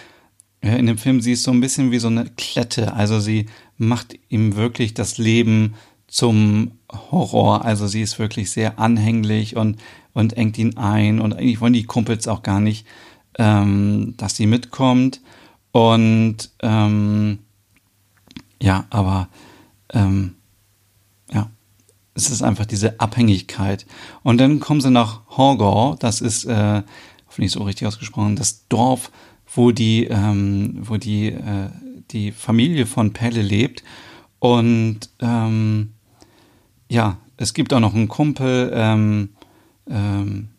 in 0.61 0.87
dem 0.87 0.99
Film, 0.99 1.21
sie 1.21 1.33
ist 1.33 1.43
so 1.43 1.51
ein 1.51 1.61
bisschen 1.61 1.91
wie 1.91 1.99
so 1.99 2.09
eine 2.09 2.25
Klette. 2.37 2.95
Also 2.95 3.21
sie 3.21 3.47
macht 3.77 4.19
ihm 4.29 4.57
wirklich 4.57 4.95
das 4.95 5.19
Leben 5.19 5.75
zum 6.07 6.73
Horror. 6.91 7.65
Also 7.65 7.87
sie 7.87 8.01
ist 8.01 8.19
wirklich 8.19 8.51
sehr 8.51 8.79
anhänglich 8.79 9.57
und, 9.57 9.79
und 10.15 10.37
engt 10.37 10.57
ihn 10.59 10.77
ein. 10.79 11.21
Und 11.21 11.35
eigentlich 11.35 11.61
wollen 11.61 11.75
die 11.75 11.85
Kumpels 11.85 12.29
auch 12.29 12.43
gar 12.43 12.61
nicht, 12.61 12.87
ähm, 13.39 14.15
dass 14.17 14.37
sie 14.37 14.47
mitkommt. 14.47 15.21
Und 15.71 16.51
ähm, 16.63 17.41
ja, 18.63 18.87
aber 18.89 19.29
ähm, 19.93 20.35
es 22.15 22.31
ist 22.31 22.43
einfach 22.43 22.67
diese 22.67 23.01
Abhängigkeit. 23.01 23.87
Und 24.23 24.39
dann 24.39 24.61
kommen 24.61 24.81
sie 24.81 24.91
nach 24.91 25.23
Horgor, 25.37 25.97
das 25.99 26.21
ist, 26.21 26.45
äh, 26.45 26.83
hoffentlich 27.27 27.53
so 27.53 27.63
richtig 27.63 27.87
ausgesprochen, 27.87 28.37
das 28.37 28.69
Dorf, 28.69 29.11
wo 29.53 29.73
die, 29.73 30.05
ähm, 30.05 30.79
wo 30.81 30.97
die, 30.97 31.29
äh, 31.29 31.71
die 32.11 32.33
Familie 32.33 32.87
von 32.87 33.13
Pelle 33.13 33.43
lebt. 33.43 33.83
Und 34.39 35.11
ähm, 35.21 35.95
ja, 36.89 37.19
es 37.37 37.55
gibt 37.55 37.73
auch 37.73 37.81
noch 37.81 37.95
einen 37.95 38.09
Kumpel, 38.09 38.71
ähm, 38.75 39.31
ähm, 39.89 40.51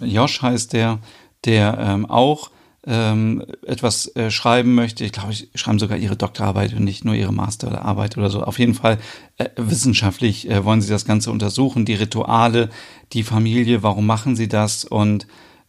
Josh 0.00 0.40
heißt 0.40 0.72
der, 0.72 1.00
der 1.44 1.78
ähm, 1.78 2.06
auch 2.06 2.50
ähm, 2.88 3.44
etwas 3.66 4.14
äh, 4.16 4.30
schreiben 4.30 4.74
möchte. 4.74 5.04
Ich 5.04 5.12
glaube, 5.12 5.32
ich 5.32 5.50
schreibe 5.54 5.78
sogar 5.78 5.98
ihre 5.98 6.16
Doktorarbeit 6.16 6.72
und 6.72 6.84
nicht 6.84 7.04
nur 7.04 7.14
ihre 7.14 7.34
Masterarbeit 7.34 8.16
oder 8.16 8.30
so. 8.30 8.42
Auf 8.42 8.58
jeden 8.58 8.72
Fall 8.72 8.98
äh, 9.36 9.50
wissenschaftlich 9.56 10.50
äh, 10.50 10.64
wollen 10.64 10.80
sie 10.80 10.88
das 10.88 11.04
Ganze 11.04 11.30
untersuchen, 11.30 11.84
die 11.84 11.94
Rituale, 11.94 12.70
die 13.12 13.24
Familie, 13.24 13.82
warum 13.82 14.06
machen 14.06 14.36
sie 14.36 14.48
das 14.48 14.84
und 14.84 15.26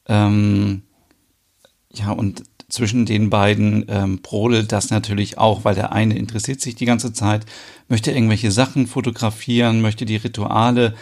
ähm, 0.08 0.84
ja, 1.92 2.12
und 2.12 2.44
zwischen 2.70 3.06
den 3.06 3.30
beiden 3.30 3.86
ähm, 3.90 4.22
brodelt 4.22 4.72
das 4.72 4.90
natürlich 4.90 5.38
auch, 5.38 5.66
weil 5.66 5.76
der 5.76 5.92
eine 5.92 6.16
interessiert 6.18 6.62
sich 6.62 6.76
die 6.76 6.86
ganze 6.86 7.14
Zeit, 7.14 7.46
möchte 7.90 8.12
irgendwelche 8.12 8.52
Sachen 8.52 8.88
fotografieren, 8.88 9.82
möchte 9.82 10.06
die 10.06 10.18
Rituale 10.18 10.94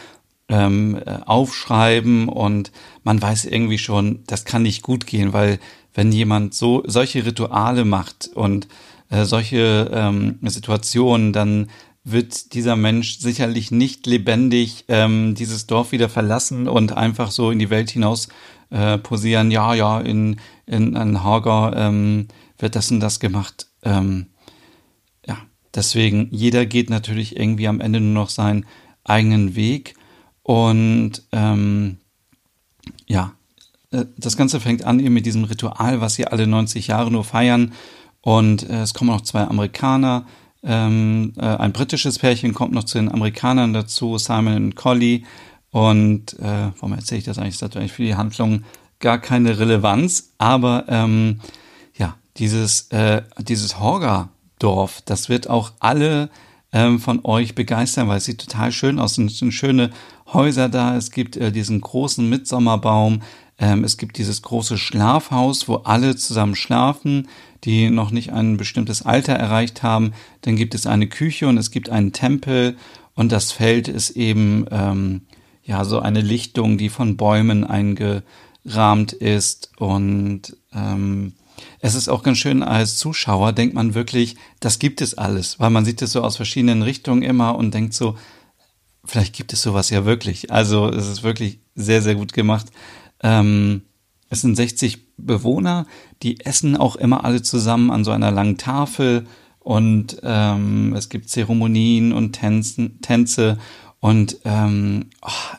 ähm, 0.50 0.98
äh, 1.06 1.20
aufschreiben 1.26 2.30
und 2.30 2.72
man 3.04 3.22
weiß 3.22 3.46
irgendwie 3.46 3.78
schon, 3.78 4.24
das 4.28 4.46
kann 4.46 4.64
nicht 4.64 4.82
gut 4.82 5.06
gehen, 5.06 5.34
weil 5.34 5.60
wenn 5.98 6.12
jemand 6.12 6.54
so 6.54 6.84
solche 6.86 7.26
Rituale 7.26 7.84
macht 7.84 8.30
und 8.36 8.68
äh, 9.10 9.26
solche 9.26 9.90
ähm, 9.92 10.38
Situationen, 10.44 11.34
dann 11.34 11.70
wird 12.04 12.54
dieser 12.54 12.76
Mensch 12.76 13.18
sicherlich 13.18 13.72
nicht 13.72 14.06
lebendig 14.06 14.86
ähm, 14.90 15.34
dieses 15.34 15.66
Dorf 15.66 15.92
wieder 15.92 16.08
verlassen 16.08 16.68
und 16.68 16.96
einfach 16.96 17.32
so 17.32 17.50
in 17.50 17.58
die 17.58 17.72
Welt 17.72 17.90
hinaus 17.90 18.30
äh, 18.70 19.00
posieren, 19.00 19.50
ja, 19.50 19.74
ja, 19.74 20.00
in, 20.00 20.40
in, 20.68 20.96
in 20.96 21.24
Hager 21.24 21.74
ähm, 21.76 22.28
wird 22.60 22.76
das 22.76 22.92
und 22.92 23.00
das 23.00 23.20
gemacht. 23.20 23.66
Ähm, 23.82 24.28
ja, 25.26 25.38
deswegen, 25.74 26.28
jeder 26.30 26.68
geht 26.68 26.92
natürlich 26.92 27.38
irgendwie 27.38 27.68
am 27.68 27.82
Ende 27.82 28.00
nur 28.02 28.14
noch 28.14 28.30
seinen 28.30 28.68
eigenen 29.04 29.56
Weg. 29.56 29.96
Und 30.44 31.24
ähm, 31.32 31.98
ja, 33.08 33.34
das 33.90 34.38
Ganze 34.38 34.60
fängt 34.60 34.84
an 34.84 35.00
eben 35.00 35.14
mit 35.14 35.26
diesem 35.26 35.46
Ritual, 35.46 36.02
was 36.02 36.16
sie 36.16 36.28
alle 36.28 36.48
90 36.48 36.88
Jahre 36.88 37.12
nur 37.12 37.24
feiern. 37.24 37.74
Und 38.22 38.70
äh, 38.70 38.82
es 38.82 38.94
kommen 38.94 39.10
noch 39.10 39.22
zwei 39.22 39.44
Amerikaner. 39.44 40.26
Ähm, 40.64 41.34
äh, 41.38 41.46
ein 41.46 41.72
britisches 41.72 42.20
Pärchen 42.20 42.54
kommt 42.54 42.74
noch 42.74 42.84
zu 42.84 42.98
den 42.98 43.12
Amerikanern 43.12 43.74
dazu, 43.74 44.18
Simon 44.18 44.56
und 44.56 44.76
Collie. 44.76 45.24
Und 45.72 46.34
äh, 46.40 46.72
warum 46.80 46.94
erzähle 46.94 47.20
ich 47.20 47.26
das 47.26 47.38
eigentlich? 47.38 47.58
Das 47.58 47.70
hat 47.70 47.78
eigentlich 47.78 47.94
für 47.94 48.04
die 48.04 48.16
Handlung 48.16 48.64
gar 49.00 49.20
keine 49.20 49.60
Relevanz. 49.60 50.34
Aber 50.38 50.86
ähm, 50.90 51.40
ja, 51.96 52.16
dieses, 52.38 52.90
äh, 52.92 53.22
dieses 53.40 53.80
Horga-Dorf, 53.80 55.02
das 55.06 55.30
wird 55.30 55.50
auch 55.50 55.72
alle 55.80 56.30
ähm, 56.74 57.00
von 57.00 57.24
euch 57.24 57.56
begeistern, 57.56 58.08
weil 58.08 58.18
es 58.18 58.26
sieht 58.26 58.42
total 58.42 58.72
schön 58.72 59.00
aus. 59.00 59.18
Es 59.18 59.38
sind 59.38 59.54
schöne 59.54 59.92
Häuser 60.34 60.68
da. 60.68 60.98
Es 60.98 61.12
gibt 61.12 61.38
äh, 61.38 61.52
diesen 61.52 61.80
großen 61.80 62.28
Mitsommerbaum. 62.28 63.22
Ähm, 63.60 63.84
es 63.84 63.98
gibt 63.98 64.18
dieses 64.18 64.42
große 64.42 64.78
Schlafhaus, 64.78 65.68
wo 65.68 65.76
alle 65.78 66.16
zusammen 66.16 66.56
schlafen, 66.56 67.28
die 67.64 67.90
noch 67.90 68.12
nicht 68.12 68.32
ein 68.32 68.58
bestimmtes 68.58 69.02
Alter 69.02 69.34
erreicht 69.34 69.84
haben. 69.84 70.14
Dann 70.42 70.56
gibt 70.56 70.76
es 70.76 70.86
eine 70.86 71.08
Küche 71.08 71.48
und 71.48 71.58
es 71.58 71.72
gibt 71.72 71.90
einen 71.90 72.14
Tempel 72.14 72.78
und 73.16 73.32
das 73.32 73.52
Feld 73.52 73.88
ist 73.88 74.12
eben 74.12 74.66
ähm, 74.70 75.22
ja 75.64 75.86
so 75.86 76.00
eine 76.00 76.22
Lichtung, 76.22 76.78
die 76.78 76.90
von 76.90 77.18
Bäumen 77.18 77.64
eingerahmt 77.64 79.14
ist 79.14 79.72
und 79.78 80.56
ähm, 80.74 81.34
es 81.80 81.96
ist 81.96 82.10
auch 82.10 82.24
ganz 82.24 82.38
schön 82.38 82.64
als 82.64 82.98
Zuschauer 82.98 83.54
denkt 83.54 83.74
man 83.74 83.96
wirklich, 83.96 84.36
das 84.60 84.78
gibt 84.78 85.02
es 85.02 85.16
alles, 85.16 85.60
weil 85.60 85.70
man 85.70 85.86
sieht 85.86 86.02
es 86.02 86.12
so 86.12 86.24
aus 86.24 86.36
verschiedenen 86.36 86.84
Richtungen 86.84 87.24
immer 87.24 87.56
und 87.56 87.74
denkt 87.74 87.94
so, 87.94 88.16
vielleicht 89.04 89.36
gibt 89.36 89.54
es 89.54 89.62
sowas 89.62 89.90
ja 89.90 90.06
wirklich. 90.06 90.52
Also 90.52 90.90
es 90.90 91.08
ist 91.08 91.24
wirklich 91.24 91.60
sehr, 91.76 92.02
sehr 92.02 92.16
gut 92.16 92.34
gemacht. 92.34 92.68
Ähm, 93.22 93.82
es 94.30 94.42
sind 94.42 94.56
60 94.56 95.16
Bewohner, 95.18 95.86
die 96.22 96.42
essen 96.42 96.78
auch 96.78 96.96
immer 96.96 97.24
alle 97.26 97.42
zusammen 97.42 97.92
an 97.92 98.04
so 98.04 98.12
einer 98.12 98.32
langen 98.32 98.58
Tafel 98.58 99.26
und 99.60 100.18
ähm, 100.24 100.94
es 100.96 101.10
gibt 101.10 101.30
Zeremonien 101.30 102.14
und 102.14 102.34
Tänzen, 102.34 103.02
Tänze 103.02 103.58
und 104.00 104.38
ähm, 104.46 105.08
oh, 105.22 105.56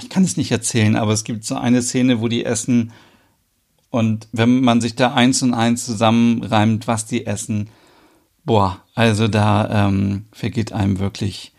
ich 0.00 0.08
kann 0.08 0.24
es 0.24 0.36
nicht 0.36 0.50
erzählen, 0.52 0.96
aber 0.96 1.12
es 1.12 1.24
gibt 1.24 1.44
so 1.44 1.56
eine 1.56 1.82
Szene, 1.82 2.20
wo 2.20 2.28
die 2.28 2.44
essen 2.44 2.92
und 3.90 4.28
wenn 4.32 4.62
man 4.62 4.80
sich 4.80 4.94
da 4.94 5.12
eins 5.12 5.42
und 5.42 5.52
eins 5.52 5.84
zusammenreimt, 5.84 6.86
was 6.86 7.04
die 7.04 7.26
essen, 7.26 7.68
boah, 8.44 8.80
also 8.94 9.28
da 9.28 9.86
ähm, 9.86 10.26
vergeht 10.32 10.72
einem 10.72 10.98
wirklich 10.98 11.52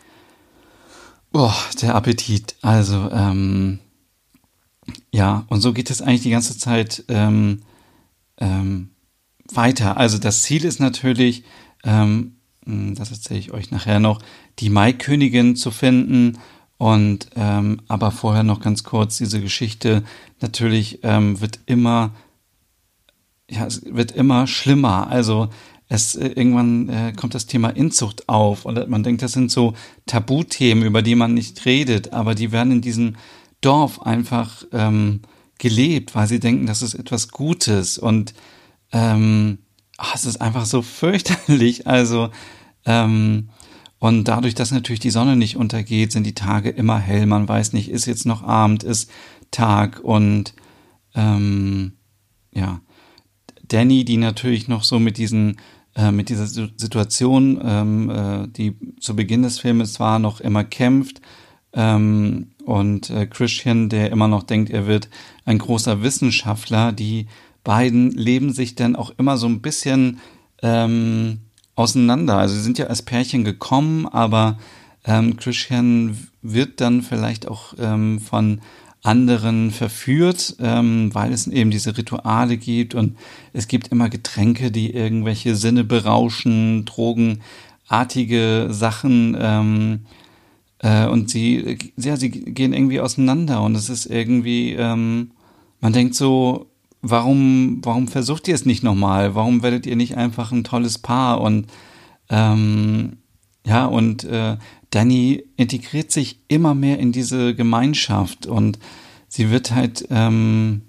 boah, 1.34 1.56
der 1.82 1.96
Appetit. 1.96 2.56
Also 2.62 3.10
ähm, 3.12 3.80
ja, 5.12 5.46
und 5.50 5.60
so 5.60 5.74
geht 5.74 5.90
es 5.90 6.02
eigentlich 6.02 6.22
die 6.22 6.30
ganze 6.30 6.58
Zeit 6.58 7.04
ähm, 7.10 7.64
ähm, 8.38 8.92
weiter. 9.52 9.98
Also 9.98 10.18
das 10.18 10.44
Ziel 10.44 10.64
ist 10.64 10.80
natürlich, 10.80 11.44
ähm, 11.84 12.38
das 12.66 13.12
erzähle 13.12 13.40
ich 13.40 13.52
euch 13.52 13.72
nachher 13.72 14.00
noch, 14.00 14.22
die 14.60 14.70
Maikönigin 14.70 15.58
zu 15.58 15.72
finden. 15.72 16.40
Und 16.78 17.30
ähm, 17.36 17.82
aber 17.88 18.12
vorher 18.12 18.44
noch 18.44 18.62
ganz 18.62 18.84
kurz 18.84 19.18
diese 19.18 19.42
Geschichte. 19.42 20.04
Natürlich 20.42 21.00
ähm, 21.04 21.40
wird 21.40 21.60
immer 21.66 22.12
ja, 23.50 23.66
es 23.66 23.84
wird 23.86 24.12
immer 24.12 24.48
schlimmer. 24.48 25.08
Also 25.08 25.50
es 25.94 26.16
äh, 26.16 26.28
irgendwann 26.28 26.90
äh, 26.90 27.14
kommt 27.16 27.36
das 27.36 27.46
Thema 27.46 27.70
Inzucht 27.70 28.28
auf 28.28 28.66
und 28.66 28.90
man 28.90 29.04
denkt, 29.04 29.22
das 29.22 29.34
sind 29.34 29.52
so 29.52 29.74
Tabuthemen, 30.08 30.84
über 30.84 31.02
die 31.02 31.16
man 31.16 31.34
nicht 31.34 31.66
redet, 31.66 32.14
aber 32.14 32.34
die 32.34 32.52
werden 32.52 32.74
in 32.74 32.82
diesem 32.82 33.16
Dorf 33.62 34.02
einfach 34.02 34.66
ähm, 34.72 35.22
gelebt, 35.60 36.16
weil 36.16 36.28
sie 36.28 36.40
denken, 36.40 36.66
das 36.66 36.82
ist 36.82 36.96
etwas 36.96 37.30
Gutes 37.30 37.98
und 37.98 38.34
ähm, 38.92 39.60
ach, 39.98 40.16
es 40.16 40.26
ist 40.26 40.42
einfach 40.42 40.66
so 40.66 40.82
fürchterlich. 40.82 41.86
Also 41.88 42.32
ähm, 42.86 43.50
und 44.00 44.28
dadurch, 44.28 44.56
dass 44.56 44.72
natürlich 44.72 45.00
die 45.00 45.12
Sonne 45.12 45.38
nicht 45.38 45.56
untergeht, 45.56 46.12
sind 46.12 46.26
die 46.26 46.36
Tage 46.36 46.70
immer 46.70 47.00
hell. 47.00 47.26
Man 47.26 47.48
weiß 47.48 47.72
nicht, 47.72 47.90
ist 47.90 48.06
jetzt 48.06 48.26
noch 48.26 48.44
Abend, 48.44 48.84
ist 48.84 49.10
Tag 49.52 50.02
und 50.04 50.54
ähm, 51.16 51.94
ja, 52.52 52.82
Danny, 53.68 54.04
die 54.04 54.18
natürlich 54.18 54.68
noch 54.68 54.84
so 54.84 55.00
mit 55.00 55.18
diesen 55.18 55.58
äh, 55.96 56.12
mit 56.12 56.30
dieser 56.30 56.48
Situation, 56.48 57.60
ähm, 57.64 58.10
äh, 58.10 58.48
die 58.48 58.76
zu 59.00 59.16
Beginn 59.16 59.44
des 59.44 59.60
Filmes 59.60 60.00
war, 60.00 60.20
noch 60.20 60.42
immer 60.42 60.64
kämpft. 60.64 61.22
Ähm, 61.74 62.48
und 62.66 63.10
äh, 63.10 63.28
Christian, 63.28 63.90
der 63.90 64.12
immer 64.12 64.28
noch 64.28 64.44
denkt, 64.44 64.70
er 64.70 64.88
wird 64.88 65.10
ein 65.46 65.58
großer 65.58 66.02
Wissenschaftler, 66.02 66.92
die 66.92 67.28
beiden 67.64 68.12
leben 68.12 68.52
sich 68.52 68.76
dann 68.76 68.96
auch 68.96 69.12
immer 69.18 69.38
so 69.38 69.48
ein 69.48 69.62
bisschen 69.62 70.20
ähm, 70.62 71.40
auseinander. 71.76 72.38
Also 72.38 72.56
sie 72.56 72.62
sind 72.62 72.78
ja 72.78 72.88
als 72.88 73.02
Pärchen 73.02 73.44
gekommen, 73.44 74.08
aber 74.08 74.58
ähm, 75.06 75.38
Christian 75.38 76.18
wird 76.42 76.82
dann 76.82 77.02
vielleicht 77.02 77.48
auch 77.48 77.74
ähm, 77.80 78.20
von 78.20 78.62
anderen 79.04 79.72
verführt, 79.72 80.56
ähm, 80.60 81.14
weil 81.14 81.34
es 81.34 81.46
eben 81.48 81.72
diese 81.72 81.96
Rituale 81.98 82.58
gibt 82.58 82.96
und 82.96 83.18
es 83.52 83.68
gibt 83.68 83.90
immer 83.90 84.10
Getränke, 84.10 84.72
die 84.72 84.92
irgendwelche 84.92 85.56
Sinne 85.56 85.84
berauschen, 85.84 86.86
drogenartige 86.86 88.68
Sachen 88.70 89.38
ähm, 89.38 90.00
äh, 90.80 91.06
und 91.08 91.30
sie, 91.30 91.78
ja, 91.98 92.16
sie 92.16 92.30
gehen 92.30 92.74
irgendwie 92.74 93.02
auseinander 93.02 93.62
und 93.62 93.76
es 93.76 93.90
ist 93.90 94.06
irgendwie, 94.06 94.72
ähm, 94.72 95.32
man 95.82 95.92
denkt 95.92 96.16
so, 96.16 96.68
warum, 97.02 97.82
warum 97.84 98.08
versucht 98.08 98.48
ihr 98.48 98.56
es 98.56 98.66
nicht 98.66 98.84
nochmal? 98.84 99.36
Warum 99.36 99.64
werdet 99.64 99.86
ihr 99.86 99.98
nicht 99.98 100.16
einfach 100.16 100.54
ein 100.54 100.64
tolles 100.64 100.98
Paar 100.98 101.42
und 101.42 101.68
ähm, 102.30 103.18
ja, 103.66 103.86
und 103.86 104.24
äh, 104.26 104.58
Danny 104.90 105.44
integriert 105.56 106.12
sich 106.12 106.40
immer 106.48 106.76
mehr 106.76 107.00
in 107.00 107.12
diese 107.12 107.56
Gemeinschaft 107.56 108.46
und 108.46 108.78
sie 109.28 109.50
wird 109.50 109.72
halt, 109.72 110.06
ähm, 110.10 110.84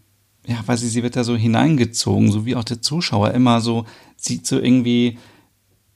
ja, 0.47 0.59
weil 0.67 0.77
sie, 0.77 0.89
sie 0.89 1.03
wird 1.03 1.17
da 1.17 1.25
so 1.25 1.37
hineingezogen, 1.37 2.31
so 2.31 2.45
wie 2.45 2.57
auch 2.57 2.65
der 2.65 2.83
Zuschauer 2.83 3.31
immer 3.31 3.61
so, 3.61 3.87
sieht 4.17 4.47
so 4.47 4.59
irgendwie, 4.59 5.19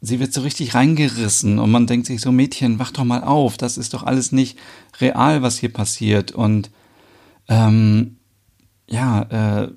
sie 0.01 0.21
wird 0.21 0.33
so 0.33 0.41
richtig 0.43 0.75
reingerissen 0.75 1.59
und 1.59 1.71
man 1.71 1.87
denkt 1.87 2.07
sich 2.07 2.21
so, 2.21 2.33
Mädchen, 2.33 2.79
wach 2.79 2.93
doch 2.93 3.05
mal 3.05 3.25
auf, 3.25 3.57
das 3.57 3.77
ist 3.77 3.93
doch 3.93 4.05
alles 4.05 4.33
nicht 4.33 4.59
real, 5.01 5.43
was 5.43 5.59
hier 5.59 5.73
passiert. 5.73 6.33
Und 6.33 6.71
ähm, 7.49 8.17
ja, 8.89 9.23
äh, 9.65 9.73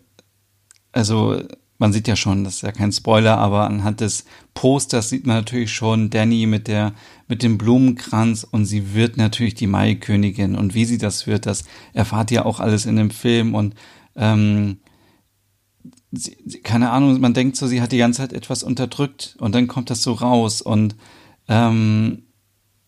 also 0.92 1.42
man 1.82 1.92
sieht 1.92 2.08
ja 2.08 2.16
schon, 2.16 2.44
das 2.44 2.58
ist 2.58 2.62
ja 2.62 2.72
kein 2.72 2.92
Spoiler, 2.92 3.40
aber 3.40 3.66
anhand 3.66 4.02
des 4.02 4.26
Posters 4.54 5.10
sieht 5.10 5.26
man 5.26 5.38
natürlich 5.38 5.74
schon 5.74 6.12
Danny 6.12 6.46
mit 6.46 6.68
der 6.68 6.94
mit 7.28 7.42
dem 7.42 7.58
Blumenkranz 7.58 8.46
und 8.50 8.66
sie 8.66 8.94
wird 8.94 9.18
natürlich 9.18 9.56
die 9.56 9.66
Maikönigin. 9.66 10.56
Und 10.56 10.76
wie 10.76 10.86
sie 10.86 11.00
das 11.00 11.26
wird, 11.26 11.48
das 11.48 11.64
erfahrt 11.94 12.30
ihr 12.30 12.46
auch 12.46 12.60
alles 12.60 12.86
in 12.86 12.98
dem 12.98 13.10
Film. 13.10 13.56
Und 13.56 13.74
ähm, 14.16 14.78
sie, 16.12 16.36
keine 16.62 16.92
Ahnung, 16.92 17.20
man 17.20 17.34
denkt 17.34 17.56
so, 17.56 17.66
sie 17.66 17.82
hat 17.82 17.92
die 17.92 17.98
ganze 17.98 18.18
Zeit 18.18 18.34
etwas 18.34 18.62
unterdrückt 18.62 19.36
und 19.40 19.56
dann 19.56 19.68
kommt 19.68 19.90
das 19.90 20.04
so 20.04 20.14
raus. 20.14 20.62
Und 20.62 20.96
ähm, 21.48 22.24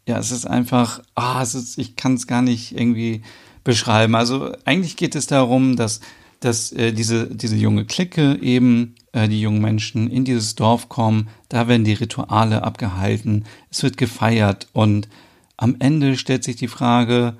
ja, 0.07 0.19
es 0.19 0.31
ist 0.31 0.45
einfach, 0.45 1.01
ah, 1.15 1.41
ist, 1.41 1.79
ich 1.79 1.95
kann 1.95 2.13
es 2.13 2.27
gar 2.27 2.43
nicht 2.43 2.77
irgendwie 2.77 3.23
beschreiben. 3.63 4.13
Also 4.13 4.51
eigentlich 4.65 4.97
geht 4.97 5.15
es 5.15 5.25
darum, 5.25 5.77
dass 5.77 5.99
dass 6.43 6.71
äh, 6.73 6.91
diese, 6.91 7.27
diese 7.27 7.55
junge 7.55 7.85
Clique 7.85 8.37
eben, 8.41 8.95
äh, 9.13 9.27
die 9.27 9.41
jungen 9.41 9.61
Menschen 9.61 10.09
in 10.09 10.25
dieses 10.25 10.55
Dorf 10.55 10.89
kommen, 10.89 11.29
da 11.49 11.67
werden 11.67 11.85
die 11.85 11.93
Rituale 11.93 12.63
abgehalten, 12.63 13.45
es 13.69 13.83
wird 13.83 13.97
gefeiert 13.97 14.67
und 14.73 15.07
am 15.55 15.75
Ende 15.79 16.17
stellt 16.17 16.43
sich 16.43 16.55
die 16.55 16.67
Frage, 16.67 17.37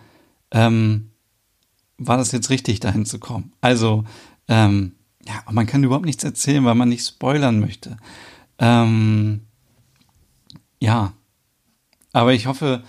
ähm, 0.51 1.09
war 1.97 2.17
das 2.17 2.31
jetzt 2.31 2.49
richtig, 2.49 2.79
dahin 2.79 3.05
zu 3.05 3.19
kommen? 3.19 3.51
Also, 3.61 4.05
ähm, 4.47 4.93
ja, 5.25 5.43
man 5.51 5.65
kann 5.65 5.83
überhaupt 5.83 6.05
nichts 6.05 6.23
erzählen, 6.23 6.63
weil 6.65 6.75
man 6.75 6.89
nicht 6.89 7.05
spoilern 7.05 7.59
möchte. 7.59 7.97
Ähm, 8.59 9.41
ja, 10.79 11.13
aber 12.11 12.33
ich 12.33 12.45
hoffe, 12.45 12.83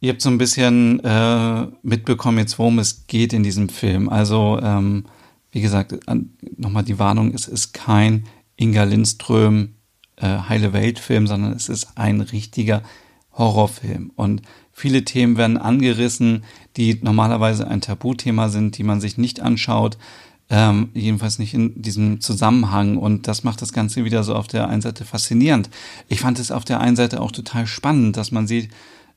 ihr 0.00 0.12
habt 0.12 0.22
so 0.22 0.30
ein 0.30 0.38
bisschen 0.38 1.00
äh, 1.00 1.66
mitbekommen 1.82 2.38
jetzt, 2.38 2.58
worum 2.58 2.78
es 2.78 3.06
geht 3.06 3.32
in 3.32 3.42
diesem 3.42 3.68
Film. 3.68 4.08
Also, 4.08 4.58
ähm, 4.62 5.04
wie 5.56 5.62
gesagt, 5.62 5.94
nochmal 6.58 6.84
die 6.84 6.98
Warnung, 6.98 7.32
es 7.32 7.48
ist 7.48 7.72
kein 7.72 8.24
Inga 8.56 8.84
Lindström 8.84 9.76
äh, 10.16 10.26
Heile 10.26 10.74
Welt-Film, 10.74 11.26
sondern 11.26 11.54
es 11.54 11.70
ist 11.70 11.92
ein 11.94 12.20
richtiger 12.20 12.82
Horrorfilm. 13.32 14.12
Und 14.16 14.42
viele 14.70 15.06
Themen 15.06 15.38
werden 15.38 15.56
angerissen, 15.56 16.44
die 16.76 16.98
normalerweise 17.00 17.66
ein 17.68 17.80
Tabuthema 17.80 18.50
sind, 18.50 18.76
die 18.76 18.82
man 18.82 19.00
sich 19.00 19.16
nicht 19.16 19.40
anschaut, 19.40 19.96
ähm, 20.50 20.90
jedenfalls 20.92 21.38
nicht 21.38 21.54
in 21.54 21.80
diesem 21.80 22.20
Zusammenhang. 22.20 22.98
Und 22.98 23.26
das 23.26 23.42
macht 23.42 23.62
das 23.62 23.72
Ganze 23.72 24.04
wieder 24.04 24.24
so 24.24 24.34
auf 24.34 24.48
der 24.48 24.68
einen 24.68 24.82
Seite 24.82 25.06
faszinierend. 25.06 25.70
Ich 26.08 26.20
fand 26.20 26.38
es 26.38 26.50
auf 26.50 26.66
der 26.66 26.80
einen 26.80 26.96
Seite 26.96 27.22
auch 27.22 27.32
total 27.32 27.66
spannend, 27.66 28.18
dass 28.18 28.30
man 28.30 28.46
sieht, 28.46 28.68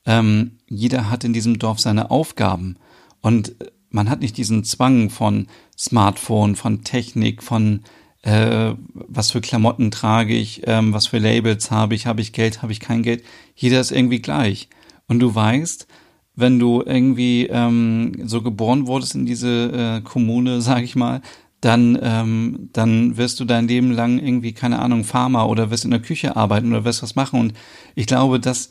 ähm, 0.05 0.51
jeder 0.69 1.09
hat 1.09 1.25
in 1.25 1.33
diesem 1.33 1.59
Dorf 1.59 1.81
seine 1.81 2.09
Aufgaben. 2.09 2.77
Und 3.19 3.55
man 3.89 4.09
hat 4.09 4.21
nicht 4.21 4.37
diesen 4.37 4.63
Zwang 4.63 5.09
von 5.09 5.47
Smartphone, 5.77 6.55
von 6.55 6.83
Technik, 6.83 7.43
von 7.43 7.81
äh, 8.21 8.73
was 8.93 9.31
für 9.31 9.41
Klamotten 9.41 9.91
trage 9.91 10.35
ich, 10.35 10.63
ähm, 10.65 10.93
was 10.93 11.07
für 11.07 11.19
Labels 11.19 11.71
habe 11.71 11.95
ich, 11.95 12.05
habe 12.05 12.21
ich 12.21 12.33
Geld, 12.33 12.61
habe 12.61 12.71
ich 12.71 12.79
kein 12.79 13.03
Geld. 13.03 13.23
Jeder 13.55 13.79
ist 13.79 13.91
irgendwie 13.91 14.21
gleich. 14.21 14.69
Und 15.07 15.19
du 15.19 15.33
weißt, 15.33 15.87
wenn 16.35 16.59
du 16.59 16.83
irgendwie 16.85 17.47
ähm, 17.47 18.13
so 18.25 18.41
geboren 18.41 18.87
wurdest 18.87 19.15
in 19.15 19.25
diese 19.25 19.99
äh, 19.99 20.01
Kommune, 20.01 20.61
sag 20.61 20.83
ich 20.83 20.95
mal, 20.95 21.21
dann, 21.61 21.99
ähm, 22.01 22.69
dann 22.71 23.17
wirst 23.17 23.39
du 23.39 23.45
dein 23.45 23.67
Leben 23.67 23.91
lang 23.91 24.17
irgendwie, 24.17 24.53
keine 24.53 24.79
Ahnung, 24.79 25.03
Farmer 25.03 25.49
oder 25.49 25.71
wirst 25.71 25.83
in 25.83 25.91
der 25.91 26.01
Küche 26.01 26.37
arbeiten 26.37 26.71
oder 26.71 26.85
wirst 26.85 27.03
was 27.03 27.15
machen. 27.15 27.39
Und 27.39 27.53
ich 27.95 28.05
glaube, 28.05 28.39
das 28.39 28.69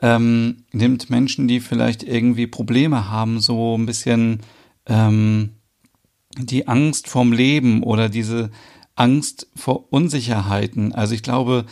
ähm, 0.00 0.64
nimmt 0.72 1.10
Menschen, 1.10 1.48
die 1.48 1.60
vielleicht 1.60 2.02
irgendwie 2.02 2.46
Probleme 2.46 3.10
haben, 3.10 3.40
so 3.40 3.76
ein 3.76 3.84
bisschen 3.84 4.40
ähm, 4.86 5.56
die 6.36 6.68
Angst 6.68 7.08
vorm 7.08 7.32
Leben 7.32 7.82
oder 7.82 8.08
diese 8.08 8.50
Angst 8.94 9.48
vor 9.56 9.92
Unsicherheiten. 9.92 10.92
Also 10.92 11.14
ich 11.14 11.22
glaube, 11.22 11.64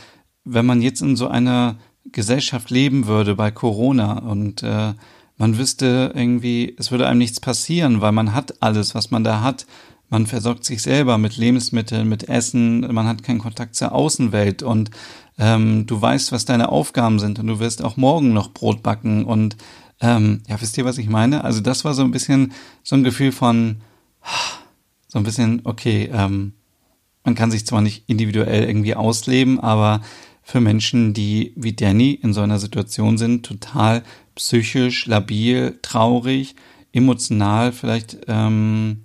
wenn 0.44 0.66
man 0.66 0.82
jetzt 0.82 1.02
in 1.02 1.16
so 1.16 1.28
einer 1.28 1.76
Gesellschaft 2.10 2.70
leben 2.70 3.06
würde 3.06 3.34
bei 3.34 3.50
Corona 3.50 4.18
und 4.18 4.62
äh, 4.62 4.94
man 5.36 5.58
wüsste 5.58 6.12
irgendwie, 6.14 6.74
es 6.78 6.90
würde 6.90 7.06
einem 7.06 7.18
nichts 7.18 7.38
passieren, 7.38 8.00
weil 8.00 8.12
man 8.12 8.34
hat 8.34 8.60
alles, 8.62 8.94
was 8.94 9.10
man 9.10 9.24
da 9.24 9.42
hat. 9.42 9.66
Man 10.10 10.26
versorgt 10.26 10.64
sich 10.64 10.80
selber 10.82 11.18
mit 11.18 11.36
Lebensmitteln, 11.36 12.08
mit 12.08 12.28
Essen, 12.28 12.80
man 12.92 13.06
hat 13.06 13.22
keinen 13.22 13.40
Kontakt 13.40 13.76
zur 13.76 13.92
Außenwelt 13.92 14.62
und 14.62 14.90
ähm, 15.38 15.86
du 15.86 16.00
weißt, 16.00 16.32
was 16.32 16.46
deine 16.46 16.70
Aufgaben 16.70 17.18
sind 17.18 17.38
und 17.38 17.46
du 17.46 17.60
wirst 17.60 17.84
auch 17.84 17.98
morgen 17.98 18.32
noch 18.32 18.52
Brot 18.52 18.82
backen 18.82 19.24
und 19.24 19.56
ähm, 20.00 20.42
ja, 20.46 20.60
wisst 20.60 20.78
ihr, 20.78 20.84
was 20.84 20.98
ich 20.98 21.08
meine? 21.08 21.44
Also 21.44 21.60
das 21.60 21.84
war 21.84 21.94
so 21.94 22.02
ein 22.02 22.10
bisschen 22.10 22.52
so 22.82 22.96
ein 22.96 23.04
Gefühl 23.04 23.32
von 23.32 23.80
so 25.08 25.18
ein 25.18 25.24
bisschen, 25.24 25.62
okay, 25.64 26.10
ähm, 26.12 26.52
man 27.24 27.34
kann 27.34 27.50
sich 27.50 27.66
zwar 27.66 27.80
nicht 27.80 28.04
individuell 28.06 28.64
irgendwie 28.64 28.94
ausleben, 28.94 29.60
aber 29.60 30.02
für 30.42 30.60
Menschen, 30.60 31.12
die 31.12 31.52
wie 31.56 31.74
Danny 31.74 32.12
in 32.12 32.32
so 32.32 32.40
einer 32.40 32.58
Situation 32.58 33.18
sind, 33.18 33.44
total 33.44 34.02
psychisch, 34.34 35.06
labil, 35.06 35.78
traurig, 35.82 36.54
emotional, 36.92 37.72
vielleicht 37.72 38.18
ähm, 38.28 39.04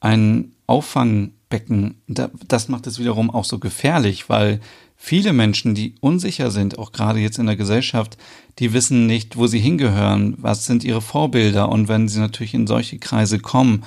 ein 0.00 0.52
Auffangbecken. 0.66 2.00
Das 2.06 2.68
macht 2.68 2.86
es 2.86 2.98
wiederum 2.98 3.30
auch 3.30 3.44
so 3.44 3.58
gefährlich, 3.58 4.28
weil 4.28 4.60
viele 5.02 5.32
Menschen, 5.32 5.74
die 5.74 5.94
unsicher 6.00 6.50
sind, 6.50 6.78
auch 6.78 6.92
gerade 6.92 7.20
jetzt 7.20 7.38
in 7.38 7.46
der 7.46 7.56
Gesellschaft, 7.56 8.18
die 8.58 8.74
wissen 8.74 9.06
nicht, 9.06 9.38
wo 9.38 9.46
sie 9.46 9.58
hingehören, 9.58 10.34
was 10.36 10.66
sind 10.66 10.84
ihre 10.84 11.00
Vorbilder 11.00 11.70
und 11.70 11.88
wenn 11.88 12.06
sie 12.06 12.20
natürlich 12.20 12.52
in 12.52 12.66
solche 12.66 12.98
Kreise 12.98 13.38
kommen, 13.38 13.82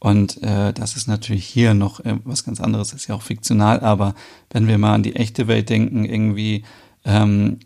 und 0.00 0.42
äh, 0.42 0.72
das 0.72 0.96
ist 0.96 1.06
natürlich 1.06 1.46
hier 1.46 1.72
noch 1.72 2.00
äh, 2.00 2.16
was 2.24 2.44
ganz 2.44 2.60
anderes, 2.60 2.92
ist 2.92 3.06
ja 3.06 3.14
auch 3.14 3.22
fiktional, 3.22 3.80
aber 3.80 4.16
wenn 4.50 4.66
wir 4.66 4.76
mal 4.76 4.94
an 4.94 5.04
die 5.04 5.14
echte 5.14 5.46
Welt 5.46 5.70
denken, 5.70 6.04
irgendwie 6.04 6.64
ähm, 7.04 7.60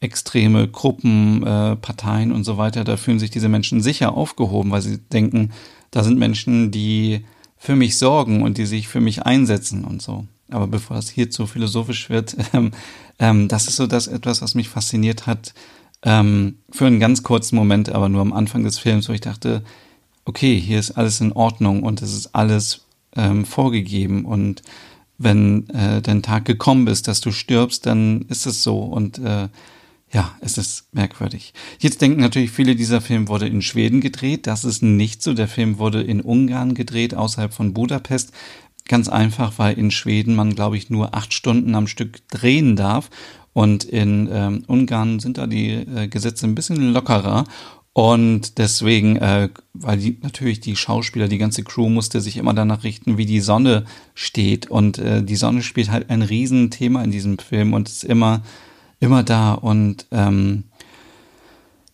extreme 0.00 0.68
Gruppen, 0.68 1.42
äh, 1.46 1.76
Parteien 1.76 2.32
und 2.32 2.44
so 2.44 2.58
weiter, 2.58 2.84
da 2.84 2.98
fühlen 2.98 3.18
sich 3.18 3.30
diese 3.30 3.48
Menschen 3.48 3.80
sicher 3.80 4.14
aufgehoben, 4.14 4.70
weil 4.70 4.82
sie 4.82 4.98
denken, 4.98 5.52
da 5.90 6.04
sind 6.04 6.18
Menschen, 6.18 6.70
die 6.70 7.24
für 7.56 7.76
mich 7.76 7.96
sorgen 7.96 8.42
und 8.42 8.58
die 8.58 8.66
sich 8.66 8.88
für 8.88 9.00
mich 9.00 9.22
einsetzen 9.22 9.84
und 9.84 10.02
so 10.02 10.26
aber 10.52 10.66
bevor 10.66 10.96
das 10.96 11.08
hier 11.08 11.30
zu 11.30 11.46
philosophisch 11.46 12.10
wird, 12.10 12.36
ähm, 12.52 12.72
ähm, 13.18 13.48
das 13.48 13.68
ist 13.68 13.76
so 13.76 13.86
das 13.86 14.06
etwas, 14.06 14.42
was 14.42 14.54
mich 14.54 14.68
fasziniert 14.68 15.26
hat, 15.26 15.54
ähm, 16.02 16.56
für 16.70 16.86
einen 16.86 17.00
ganz 17.00 17.22
kurzen 17.22 17.56
Moment, 17.56 17.90
aber 17.90 18.08
nur 18.08 18.22
am 18.22 18.32
Anfang 18.32 18.64
des 18.64 18.78
Films, 18.78 19.08
wo 19.08 19.12
ich 19.12 19.20
dachte, 19.20 19.62
okay, 20.24 20.58
hier 20.58 20.78
ist 20.78 20.92
alles 20.92 21.20
in 21.20 21.32
Ordnung 21.32 21.82
und 21.82 22.02
es 22.02 22.12
ist 22.12 22.34
alles 22.34 22.82
ähm, 23.16 23.44
vorgegeben 23.44 24.24
und 24.24 24.62
wenn 25.18 25.68
äh, 25.70 26.02
dein 26.02 26.22
Tag 26.22 26.44
gekommen 26.44 26.86
ist, 26.88 27.06
dass 27.06 27.20
du 27.20 27.30
stirbst, 27.30 27.86
dann 27.86 28.22
ist 28.22 28.46
es 28.46 28.62
so 28.62 28.80
und 28.80 29.18
äh, 29.18 29.48
ja, 30.12 30.36
es 30.40 30.58
ist 30.58 30.92
merkwürdig. 30.92 31.54
Jetzt 31.78 32.02
denken 32.02 32.20
natürlich 32.20 32.50
viele, 32.50 32.76
dieser 32.76 33.00
Film 33.00 33.28
wurde 33.28 33.46
in 33.46 33.62
Schweden 33.62 34.02
gedreht. 34.02 34.46
Das 34.46 34.64
ist 34.64 34.82
nicht 34.82 35.22
so. 35.22 35.32
Der 35.32 35.48
Film 35.48 35.78
wurde 35.78 36.02
in 36.02 36.20
Ungarn 36.20 36.74
gedreht, 36.74 37.14
außerhalb 37.14 37.54
von 37.54 37.72
Budapest. 37.72 38.32
Ganz 38.88 39.08
einfach, 39.08 39.54
weil 39.58 39.78
in 39.78 39.90
Schweden 39.90 40.34
man, 40.34 40.54
glaube 40.54 40.76
ich, 40.76 40.90
nur 40.90 41.14
acht 41.14 41.32
Stunden 41.32 41.74
am 41.74 41.86
Stück 41.86 42.28
drehen 42.28 42.76
darf. 42.76 43.10
Und 43.52 43.84
in 43.84 44.28
ähm, 44.32 44.64
Ungarn 44.66 45.20
sind 45.20 45.38
da 45.38 45.46
die 45.46 45.70
äh, 45.70 46.08
Gesetze 46.08 46.46
ein 46.46 46.54
bisschen 46.54 46.92
lockerer. 46.92 47.44
Und 47.94 48.56
deswegen, 48.56 49.16
äh, 49.16 49.50
weil 49.74 49.98
die, 49.98 50.18
natürlich 50.22 50.60
die 50.60 50.76
Schauspieler, 50.76 51.28
die 51.28 51.38
ganze 51.38 51.62
Crew 51.62 51.90
musste 51.90 52.22
sich 52.22 52.38
immer 52.38 52.54
danach 52.54 52.84
richten, 52.84 53.18
wie 53.18 53.26
die 53.26 53.40
Sonne 53.40 53.84
steht. 54.14 54.70
Und 54.70 54.98
äh, 54.98 55.22
die 55.22 55.36
Sonne 55.36 55.62
spielt 55.62 55.90
halt 55.90 56.08
ein 56.08 56.22
Riesenthema 56.22 57.02
in 57.02 57.10
diesem 57.10 57.38
Film 57.38 57.74
und 57.74 57.88
ist 57.88 58.04
immer, 58.04 58.42
immer 58.98 59.22
da. 59.22 59.52
Und 59.52 60.06
ähm, 60.10 60.64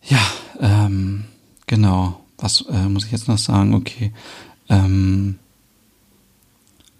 ja, 0.03 0.21
ähm, 0.61 1.25
genau. 1.67 2.21
was 2.37 2.65
äh, 2.69 2.87
muss 2.87 3.05
ich 3.05 3.11
jetzt 3.11 3.27
noch 3.27 3.37
sagen? 3.37 3.73
Okay. 3.73 4.13
Ähm, 4.69 5.39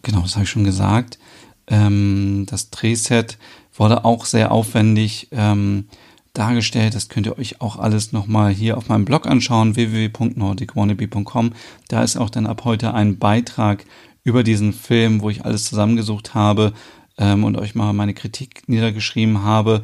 genau, 0.09 0.21
das 0.23 0.35
habe 0.35 0.43
ich 0.43 0.49
schon 0.49 0.63
gesagt. 0.63 1.19
Ähm, 1.67 2.45
das 2.49 2.69
Drehset 2.69 3.37
wurde 3.75 4.05
auch 4.05 4.25
sehr 4.25 4.51
aufwendig 4.51 5.27
ähm, 5.31 5.85
dargestellt. 6.33 6.95
Das 6.95 7.09
könnt 7.09 7.27
ihr 7.27 7.37
euch 7.37 7.61
auch 7.61 7.77
alles 7.77 8.11
nochmal 8.11 8.51
hier 8.51 8.77
auf 8.77 8.89
meinem 8.89 9.05
Blog 9.05 9.27
anschauen, 9.27 9.75
www.nordicwannabe.com. 9.75 11.53
Da 11.87 12.03
ist 12.03 12.17
auch 12.17 12.29
dann 12.29 12.47
ab 12.47 12.65
heute 12.65 12.93
ein 12.93 13.19
Beitrag 13.19 13.85
über 14.23 14.43
diesen 14.43 14.73
Film, 14.73 15.21
wo 15.21 15.29
ich 15.29 15.45
alles 15.45 15.65
zusammengesucht 15.65 16.33
habe 16.33 16.73
ähm, 17.17 17.43
und 17.43 17.57
euch 17.57 17.75
mal 17.75 17.93
meine 17.93 18.13
Kritik 18.13 18.67
niedergeschrieben 18.67 19.43
habe. 19.43 19.83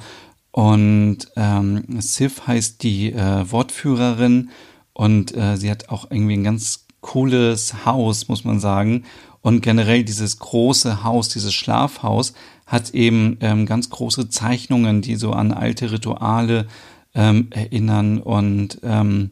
Und 0.51 1.19
ähm, 1.35 1.83
Sif 1.99 2.47
heißt 2.47 2.81
die 2.83 3.11
äh, 3.11 3.51
Wortführerin 3.51 4.49
und 4.93 5.35
äh, 5.35 5.57
sie 5.57 5.69
hat 5.69 5.89
auch 5.89 6.09
irgendwie 6.09 6.37
ein 6.37 6.45
ganz 6.45 6.85
cooles 7.01 7.85
Haus, 7.85 8.29
muss 8.29 8.43
man 8.45 8.59
sagen. 8.59 9.03
Und 9.45 9.61
generell 9.61 10.03
dieses 10.03 10.39
große 10.39 11.03
Haus, 11.03 11.29
dieses 11.29 11.53
Schlafhaus, 11.53 12.33
hat 12.65 12.95
eben 12.95 13.37
ähm, 13.41 13.67
ganz 13.67 13.91
große 13.91 14.27
Zeichnungen, 14.27 15.03
die 15.03 15.17
so 15.17 15.33
an 15.33 15.51
alte 15.51 15.91
Rituale 15.91 16.65
ähm, 17.13 17.49
erinnern 17.51 18.17
und 18.17 18.79
ähm, 18.81 19.29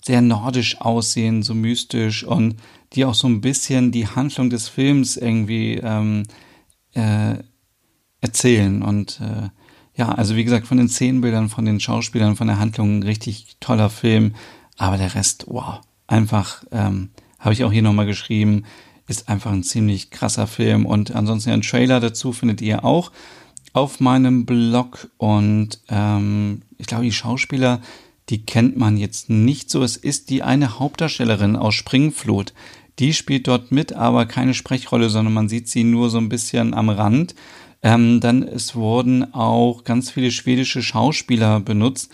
sehr 0.00 0.22
nordisch 0.22 0.80
aussehen, 0.80 1.42
so 1.42 1.52
mystisch 1.52 2.22
und 2.22 2.54
die 2.92 3.04
auch 3.04 3.14
so 3.14 3.26
ein 3.26 3.40
bisschen 3.40 3.90
die 3.90 4.06
Handlung 4.06 4.50
des 4.50 4.68
Films 4.68 5.16
irgendwie 5.16 5.80
ähm, 5.82 6.22
äh, 6.94 7.34
erzählen. 8.20 8.82
Und 8.82 9.20
äh, 9.20 9.48
ja, 9.96 10.12
also 10.12 10.36
wie 10.36 10.44
gesagt, 10.44 10.68
von 10.68 10.78
den 10.78 10.88
Szenenbildern, 10.88 11.48
von 11.48 11.64
den 11.64 11.80
Schauspielern, 11.80 12.36
von 12.36 12.46
der 12.46 12.60
Handlung 12.60 13.02
richtig 13.02 13.56
toller 13.58 13.90
Film. 13.90 14.36
Aber 14.76 14.96
der 14.96 15.16
Rest, 15.16 15.46
wow, 15.48 15.80
einfach, 16.06 16.62
ähm, 16.70 17.10
habe 17.40 17.52
ich 17.52 17.64
auch 17.64 17.72
hier 17.72 17.82
nochmal 17.82 18.06
geschrieben, 18.06 18.62
ist 19.08 19.28
einfach 19.28 19.52
ein 19.52 19.62
ziemlich 19.62 20.10
krasser 20.10 20.46
Film. 20.46 20.86
Und 20.86 21.14
ansonsten 21.14 21.50
ein 21.50 21.62
Trailer 21.62 22.00
dazu 22.00 22.32
findet 22.32 22.60
ihr 22.60 22.84
auch 22.84 23.12
auf 23.72 24.00
meinem 24.00 24.46
Blog. 24.46 25.10
Und 25.16 25.80
ähm, 25.88 26.62
ich 26.78 26.86
glaube, 26.86 27.04
die 27.04 27.12
Schauspieler, 27.12 27.80
die 28.28 28.44
kennt 28.44 28.76
man 28.76 28.96
jetzt 28.96 29.30
nicht 29.30 29.70
so. 29.70 29.82
Es 29.82 29.96
ist 29.96 30.30
die 30.30 30.42
eine 30.42 30.78
Hauptdarstellerin 30.78 31.56
aus 31.56 31.74
Springflut. 31.74 32.52
Die 32.98 33.12
spielt 33.12 33.46
dort 33.46 33.72
mit, 33.72 33.92
aber 33.92 34.26
keine 34.26 34.54
Sprechrolle, 34.54 35.10
sondern 35.10 35.34
man 35.34 35.48
sieht 35.48 35.68
sie 35.68 35.84
nur 35.84 36.10
so 36.10 36.18
ein 36.18 36.28
bisschen 36.28 36.74
am 36.74 36.88
Rand. 36.88 37.34
Ähm, 37.82 38.20
dann 38.20 38.42
es 38.42 38.74
wurden 38.74 39.34
auch 39.34 39.84
ganz 39.84 40.10
viele 40.10 40.30
schwedische 40.30 40.82
Schauspieler 40.82 41.60
benutzt 41.60 42.10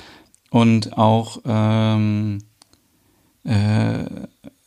und 0.51 0.99
auch 0.99 1.41
ähm, 1.47 2.39
äh, 3.45 4.05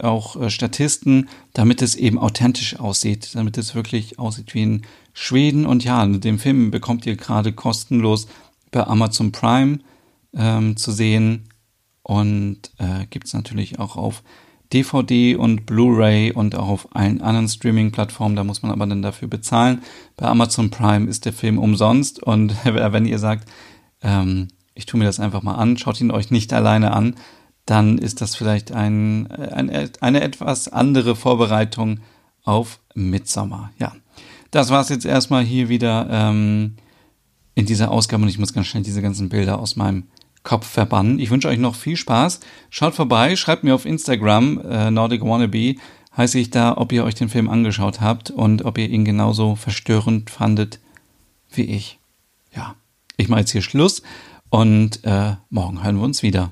auch 0.05 0.35
äh, 0.35 0.49
Statisten, 0.49 1.29
damit 1.53 1.81
es 1.81 1.95
eben 1.95 2.17
authentisch 2.19 2.79
aussieht, 2.79 3.31
damit 3.33 3.57
es 3.57 3.75
wirklich 3.75 4.19
aussieht 4.19 4.53
wie 4.53 4.63
in 4.63 4.81
Schweden. 5.13 5.65
Und 5.65 5.83
ja, 5.83 6.05
den 6.05 6.39
Film 6.39 6.71
bekommt 6.71 7.05
ihr 7.05 7.15
gerade 7.15 7.53
kostenlos 7.53 8.27
bei 8.71 8.85
Amazon 8.85 9.31
Prime 9.31 9.79
ähm, 10.33 10.77
zu 10.77 10.91
sehen 10.91 11.49
und 12.03 12.71
äh, 12.77 13.05
gibt 13.09 13.27
es 13.27 13.33
natürlich 13.33 13.79
auch 13.79 13.95
auf 13.95 14.23
DVD 14.73 15.35
und 15.35 15.65
Blu-ray 15.65 16.31
und 16.31 16.55
auch 16.55 16.67
auf 16.67 16.95
allen 16.95 17.21
anderen 17.21 17.47
Streaming-Plattformen. 17.47 18.35
Da 18.35 18.43
muss 18.43 18.61
man 18.61 18.71
aber 18.71 18.85
dann 18.85 19.01
dafür 19.01 19.27
bezahlen. 19.27 19.81
Bei 20.17 20.27
Amazon 20.27 20.69
Prime 20.69 21.07
ist 21.09 21.25
der 21.25 21.33
Film 21.33 21.57
umsonst 21.57 22.21
und 22.21 22.53
wenn 22.65 23.05
ihr 23.05 23.19
sagt, 23.19 23.49
ähm, 24.01 24.49
ich 24.73 24.85
tue 24.85 24.99
mir 24.99 25.05
das 25.05 25.19
einfach 25.19 25.41
mal 25.41 25.55
an, 25.55 25.77
schaut 25.77 26.01
ihn 26.01 26.11
euch 26.11 26.31
nicht 26.31 26.51
alleine 26.51 26.91
an, 26.91 27.15
dann 27.65 27.97
ist 27.97 28.21
das 28.21 28.35
vielleicht 28.35 28.71
ein, 28.71 29.27
ein, 29.31 29.89
eine 29.99 30.21
etwas 30.21 30.67
andere 30.67 31.15
Vorbereitung 31.15 31.99
auf 32.43 32.79
Midsommer. 32.93 33.71
Ja, 33.79 33.93
das 34.51 34.69
war's 34.69 34.89
jetzt 34.89 35.05
erstmal 35.05 35.43
hier 35.43 35.67
wieder 35.67 36.07
ähm, 36.09 36.75
in 37.55 37.65
dieser 37.65 37.91
Ausgabe 37.91 38.23
und 38.23 38.29
ich 38.29 38.39
muss 38.39 38.53
ganz 38.53 38.67
schnell 38.67 38.83
diese 38.83 39.01
ganzen 39.01 39.29
Bilder 39.29 39.59
aus 39.59 39.75
meinem 39.75 40.03
Kopf 40.43 40.67
verbannen. 40.67 41.19
Ich 41.19 41.31
wünsche 41.31 41.47
euch 41.47 41.57
noch 41.57 41.75
viel 41.75 41.97
Spaß. 41.97 42.39
Schaut 42.69 42.93
vorbei, 42.93 43.35
schreibt 43.35 43.63
mir 43.63 43.73
auf 43.73 43.85
Instagram, 43.85 44.61
äh, 44.61 44.91
Nordic 44.91 45.23
Wannabe, 45.23 45.75
heiße 46.15 46.37
ich 46.37 46.51
da, 46.51 46.77
ob 46.77 46.91
ihr 46.91 47.03
euch 47.03 47.15
den 47.15 47.29
Film 47.29 47.49
angeschaut 47.49 47.99
habt 47.99 48.29
und 48.29 48.63
ob 48.63 48.77
ihr 48.77 48.89
ihn 48.89 49.03
genauso 49.05 49.55
verstörend 49.55 50.29
fandet 50.29 50.79
wie 51.51 51.63
ich. 51.63 51.99
Ja, 52.55 52.75
ich 53.17 53.27
mache 53.27 53.41
jetzt 53.41 53.51
hier 53.51 53.61
Schluss 53.61 54.03
und 54.49 55.03
äh, 55.03 55.35
morgen 55.49 55.83
hören 55.83 55.97
wir 55.97 56.03
uns 56.03 56.21
wieder. 56.21 56.51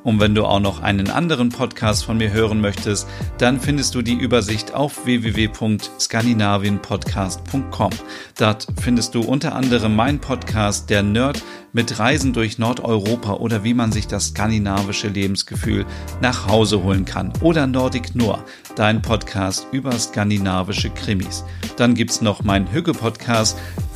Und 0.03 0.19
wenn 0.19 0.35
du 0.35 0.45
auch 0.45 0.59
noch 0.59 0.81
einen 0.81 1.09
anderen 1.09 1.49
Podcast 1.49 2.05
von 2.05 2.17
mir 2.17 2.31
hören 2.31 2.61
möchtest, 2.61 3.07
dann 3.37 3.59
findest 3.59 3.93
du 3.95 4.01
die 4.01 4.15
Übersicht 4.15 4.73
auf 4.73 5.05
www.skandinavienpodcast.com. 5.05 7.91
Dort 8.37 8.67
findest 8.81 9.15
du 9.15 9.21
unter 9.21 9.55
anderem 9.55 9.95
meinen 9.95 10.19
Podcast 10.19 10.89
Der 10.89 11.03
Nerd 11.03 11.41
mit 11.73 11.99
Reisen 11.99 12.33
durch 12.33 12.57
Nordeuropa 12.57 13.33
oder 13.33 13.63
wie 13.63 13.73
man 13.73 13.91
sich 13.91 14.07
das 14.07 14.29
skandinavische 14.29 15.07
Lebensgefühl 15.07 15.85
nach 16.21 16.47
Hause 16.47 16.83
holen 16.83 17.05
kann. 17.05 17.31
Oder 17.41 17.67
Nordic 17.67 18.15
Noir, 18.15 18.43
dein 18.75 19.01
Podcast 19.01 19.67
über 19.71 19.91
skandinavische 19.91 20.89
Krimis. 20.89 21.43
Dann 21.77 21.95
gibt's 21.95 22.21
noch 22.21 22.43
meinen 22.43 22.71
Hügge-Podcast 22.71 23.57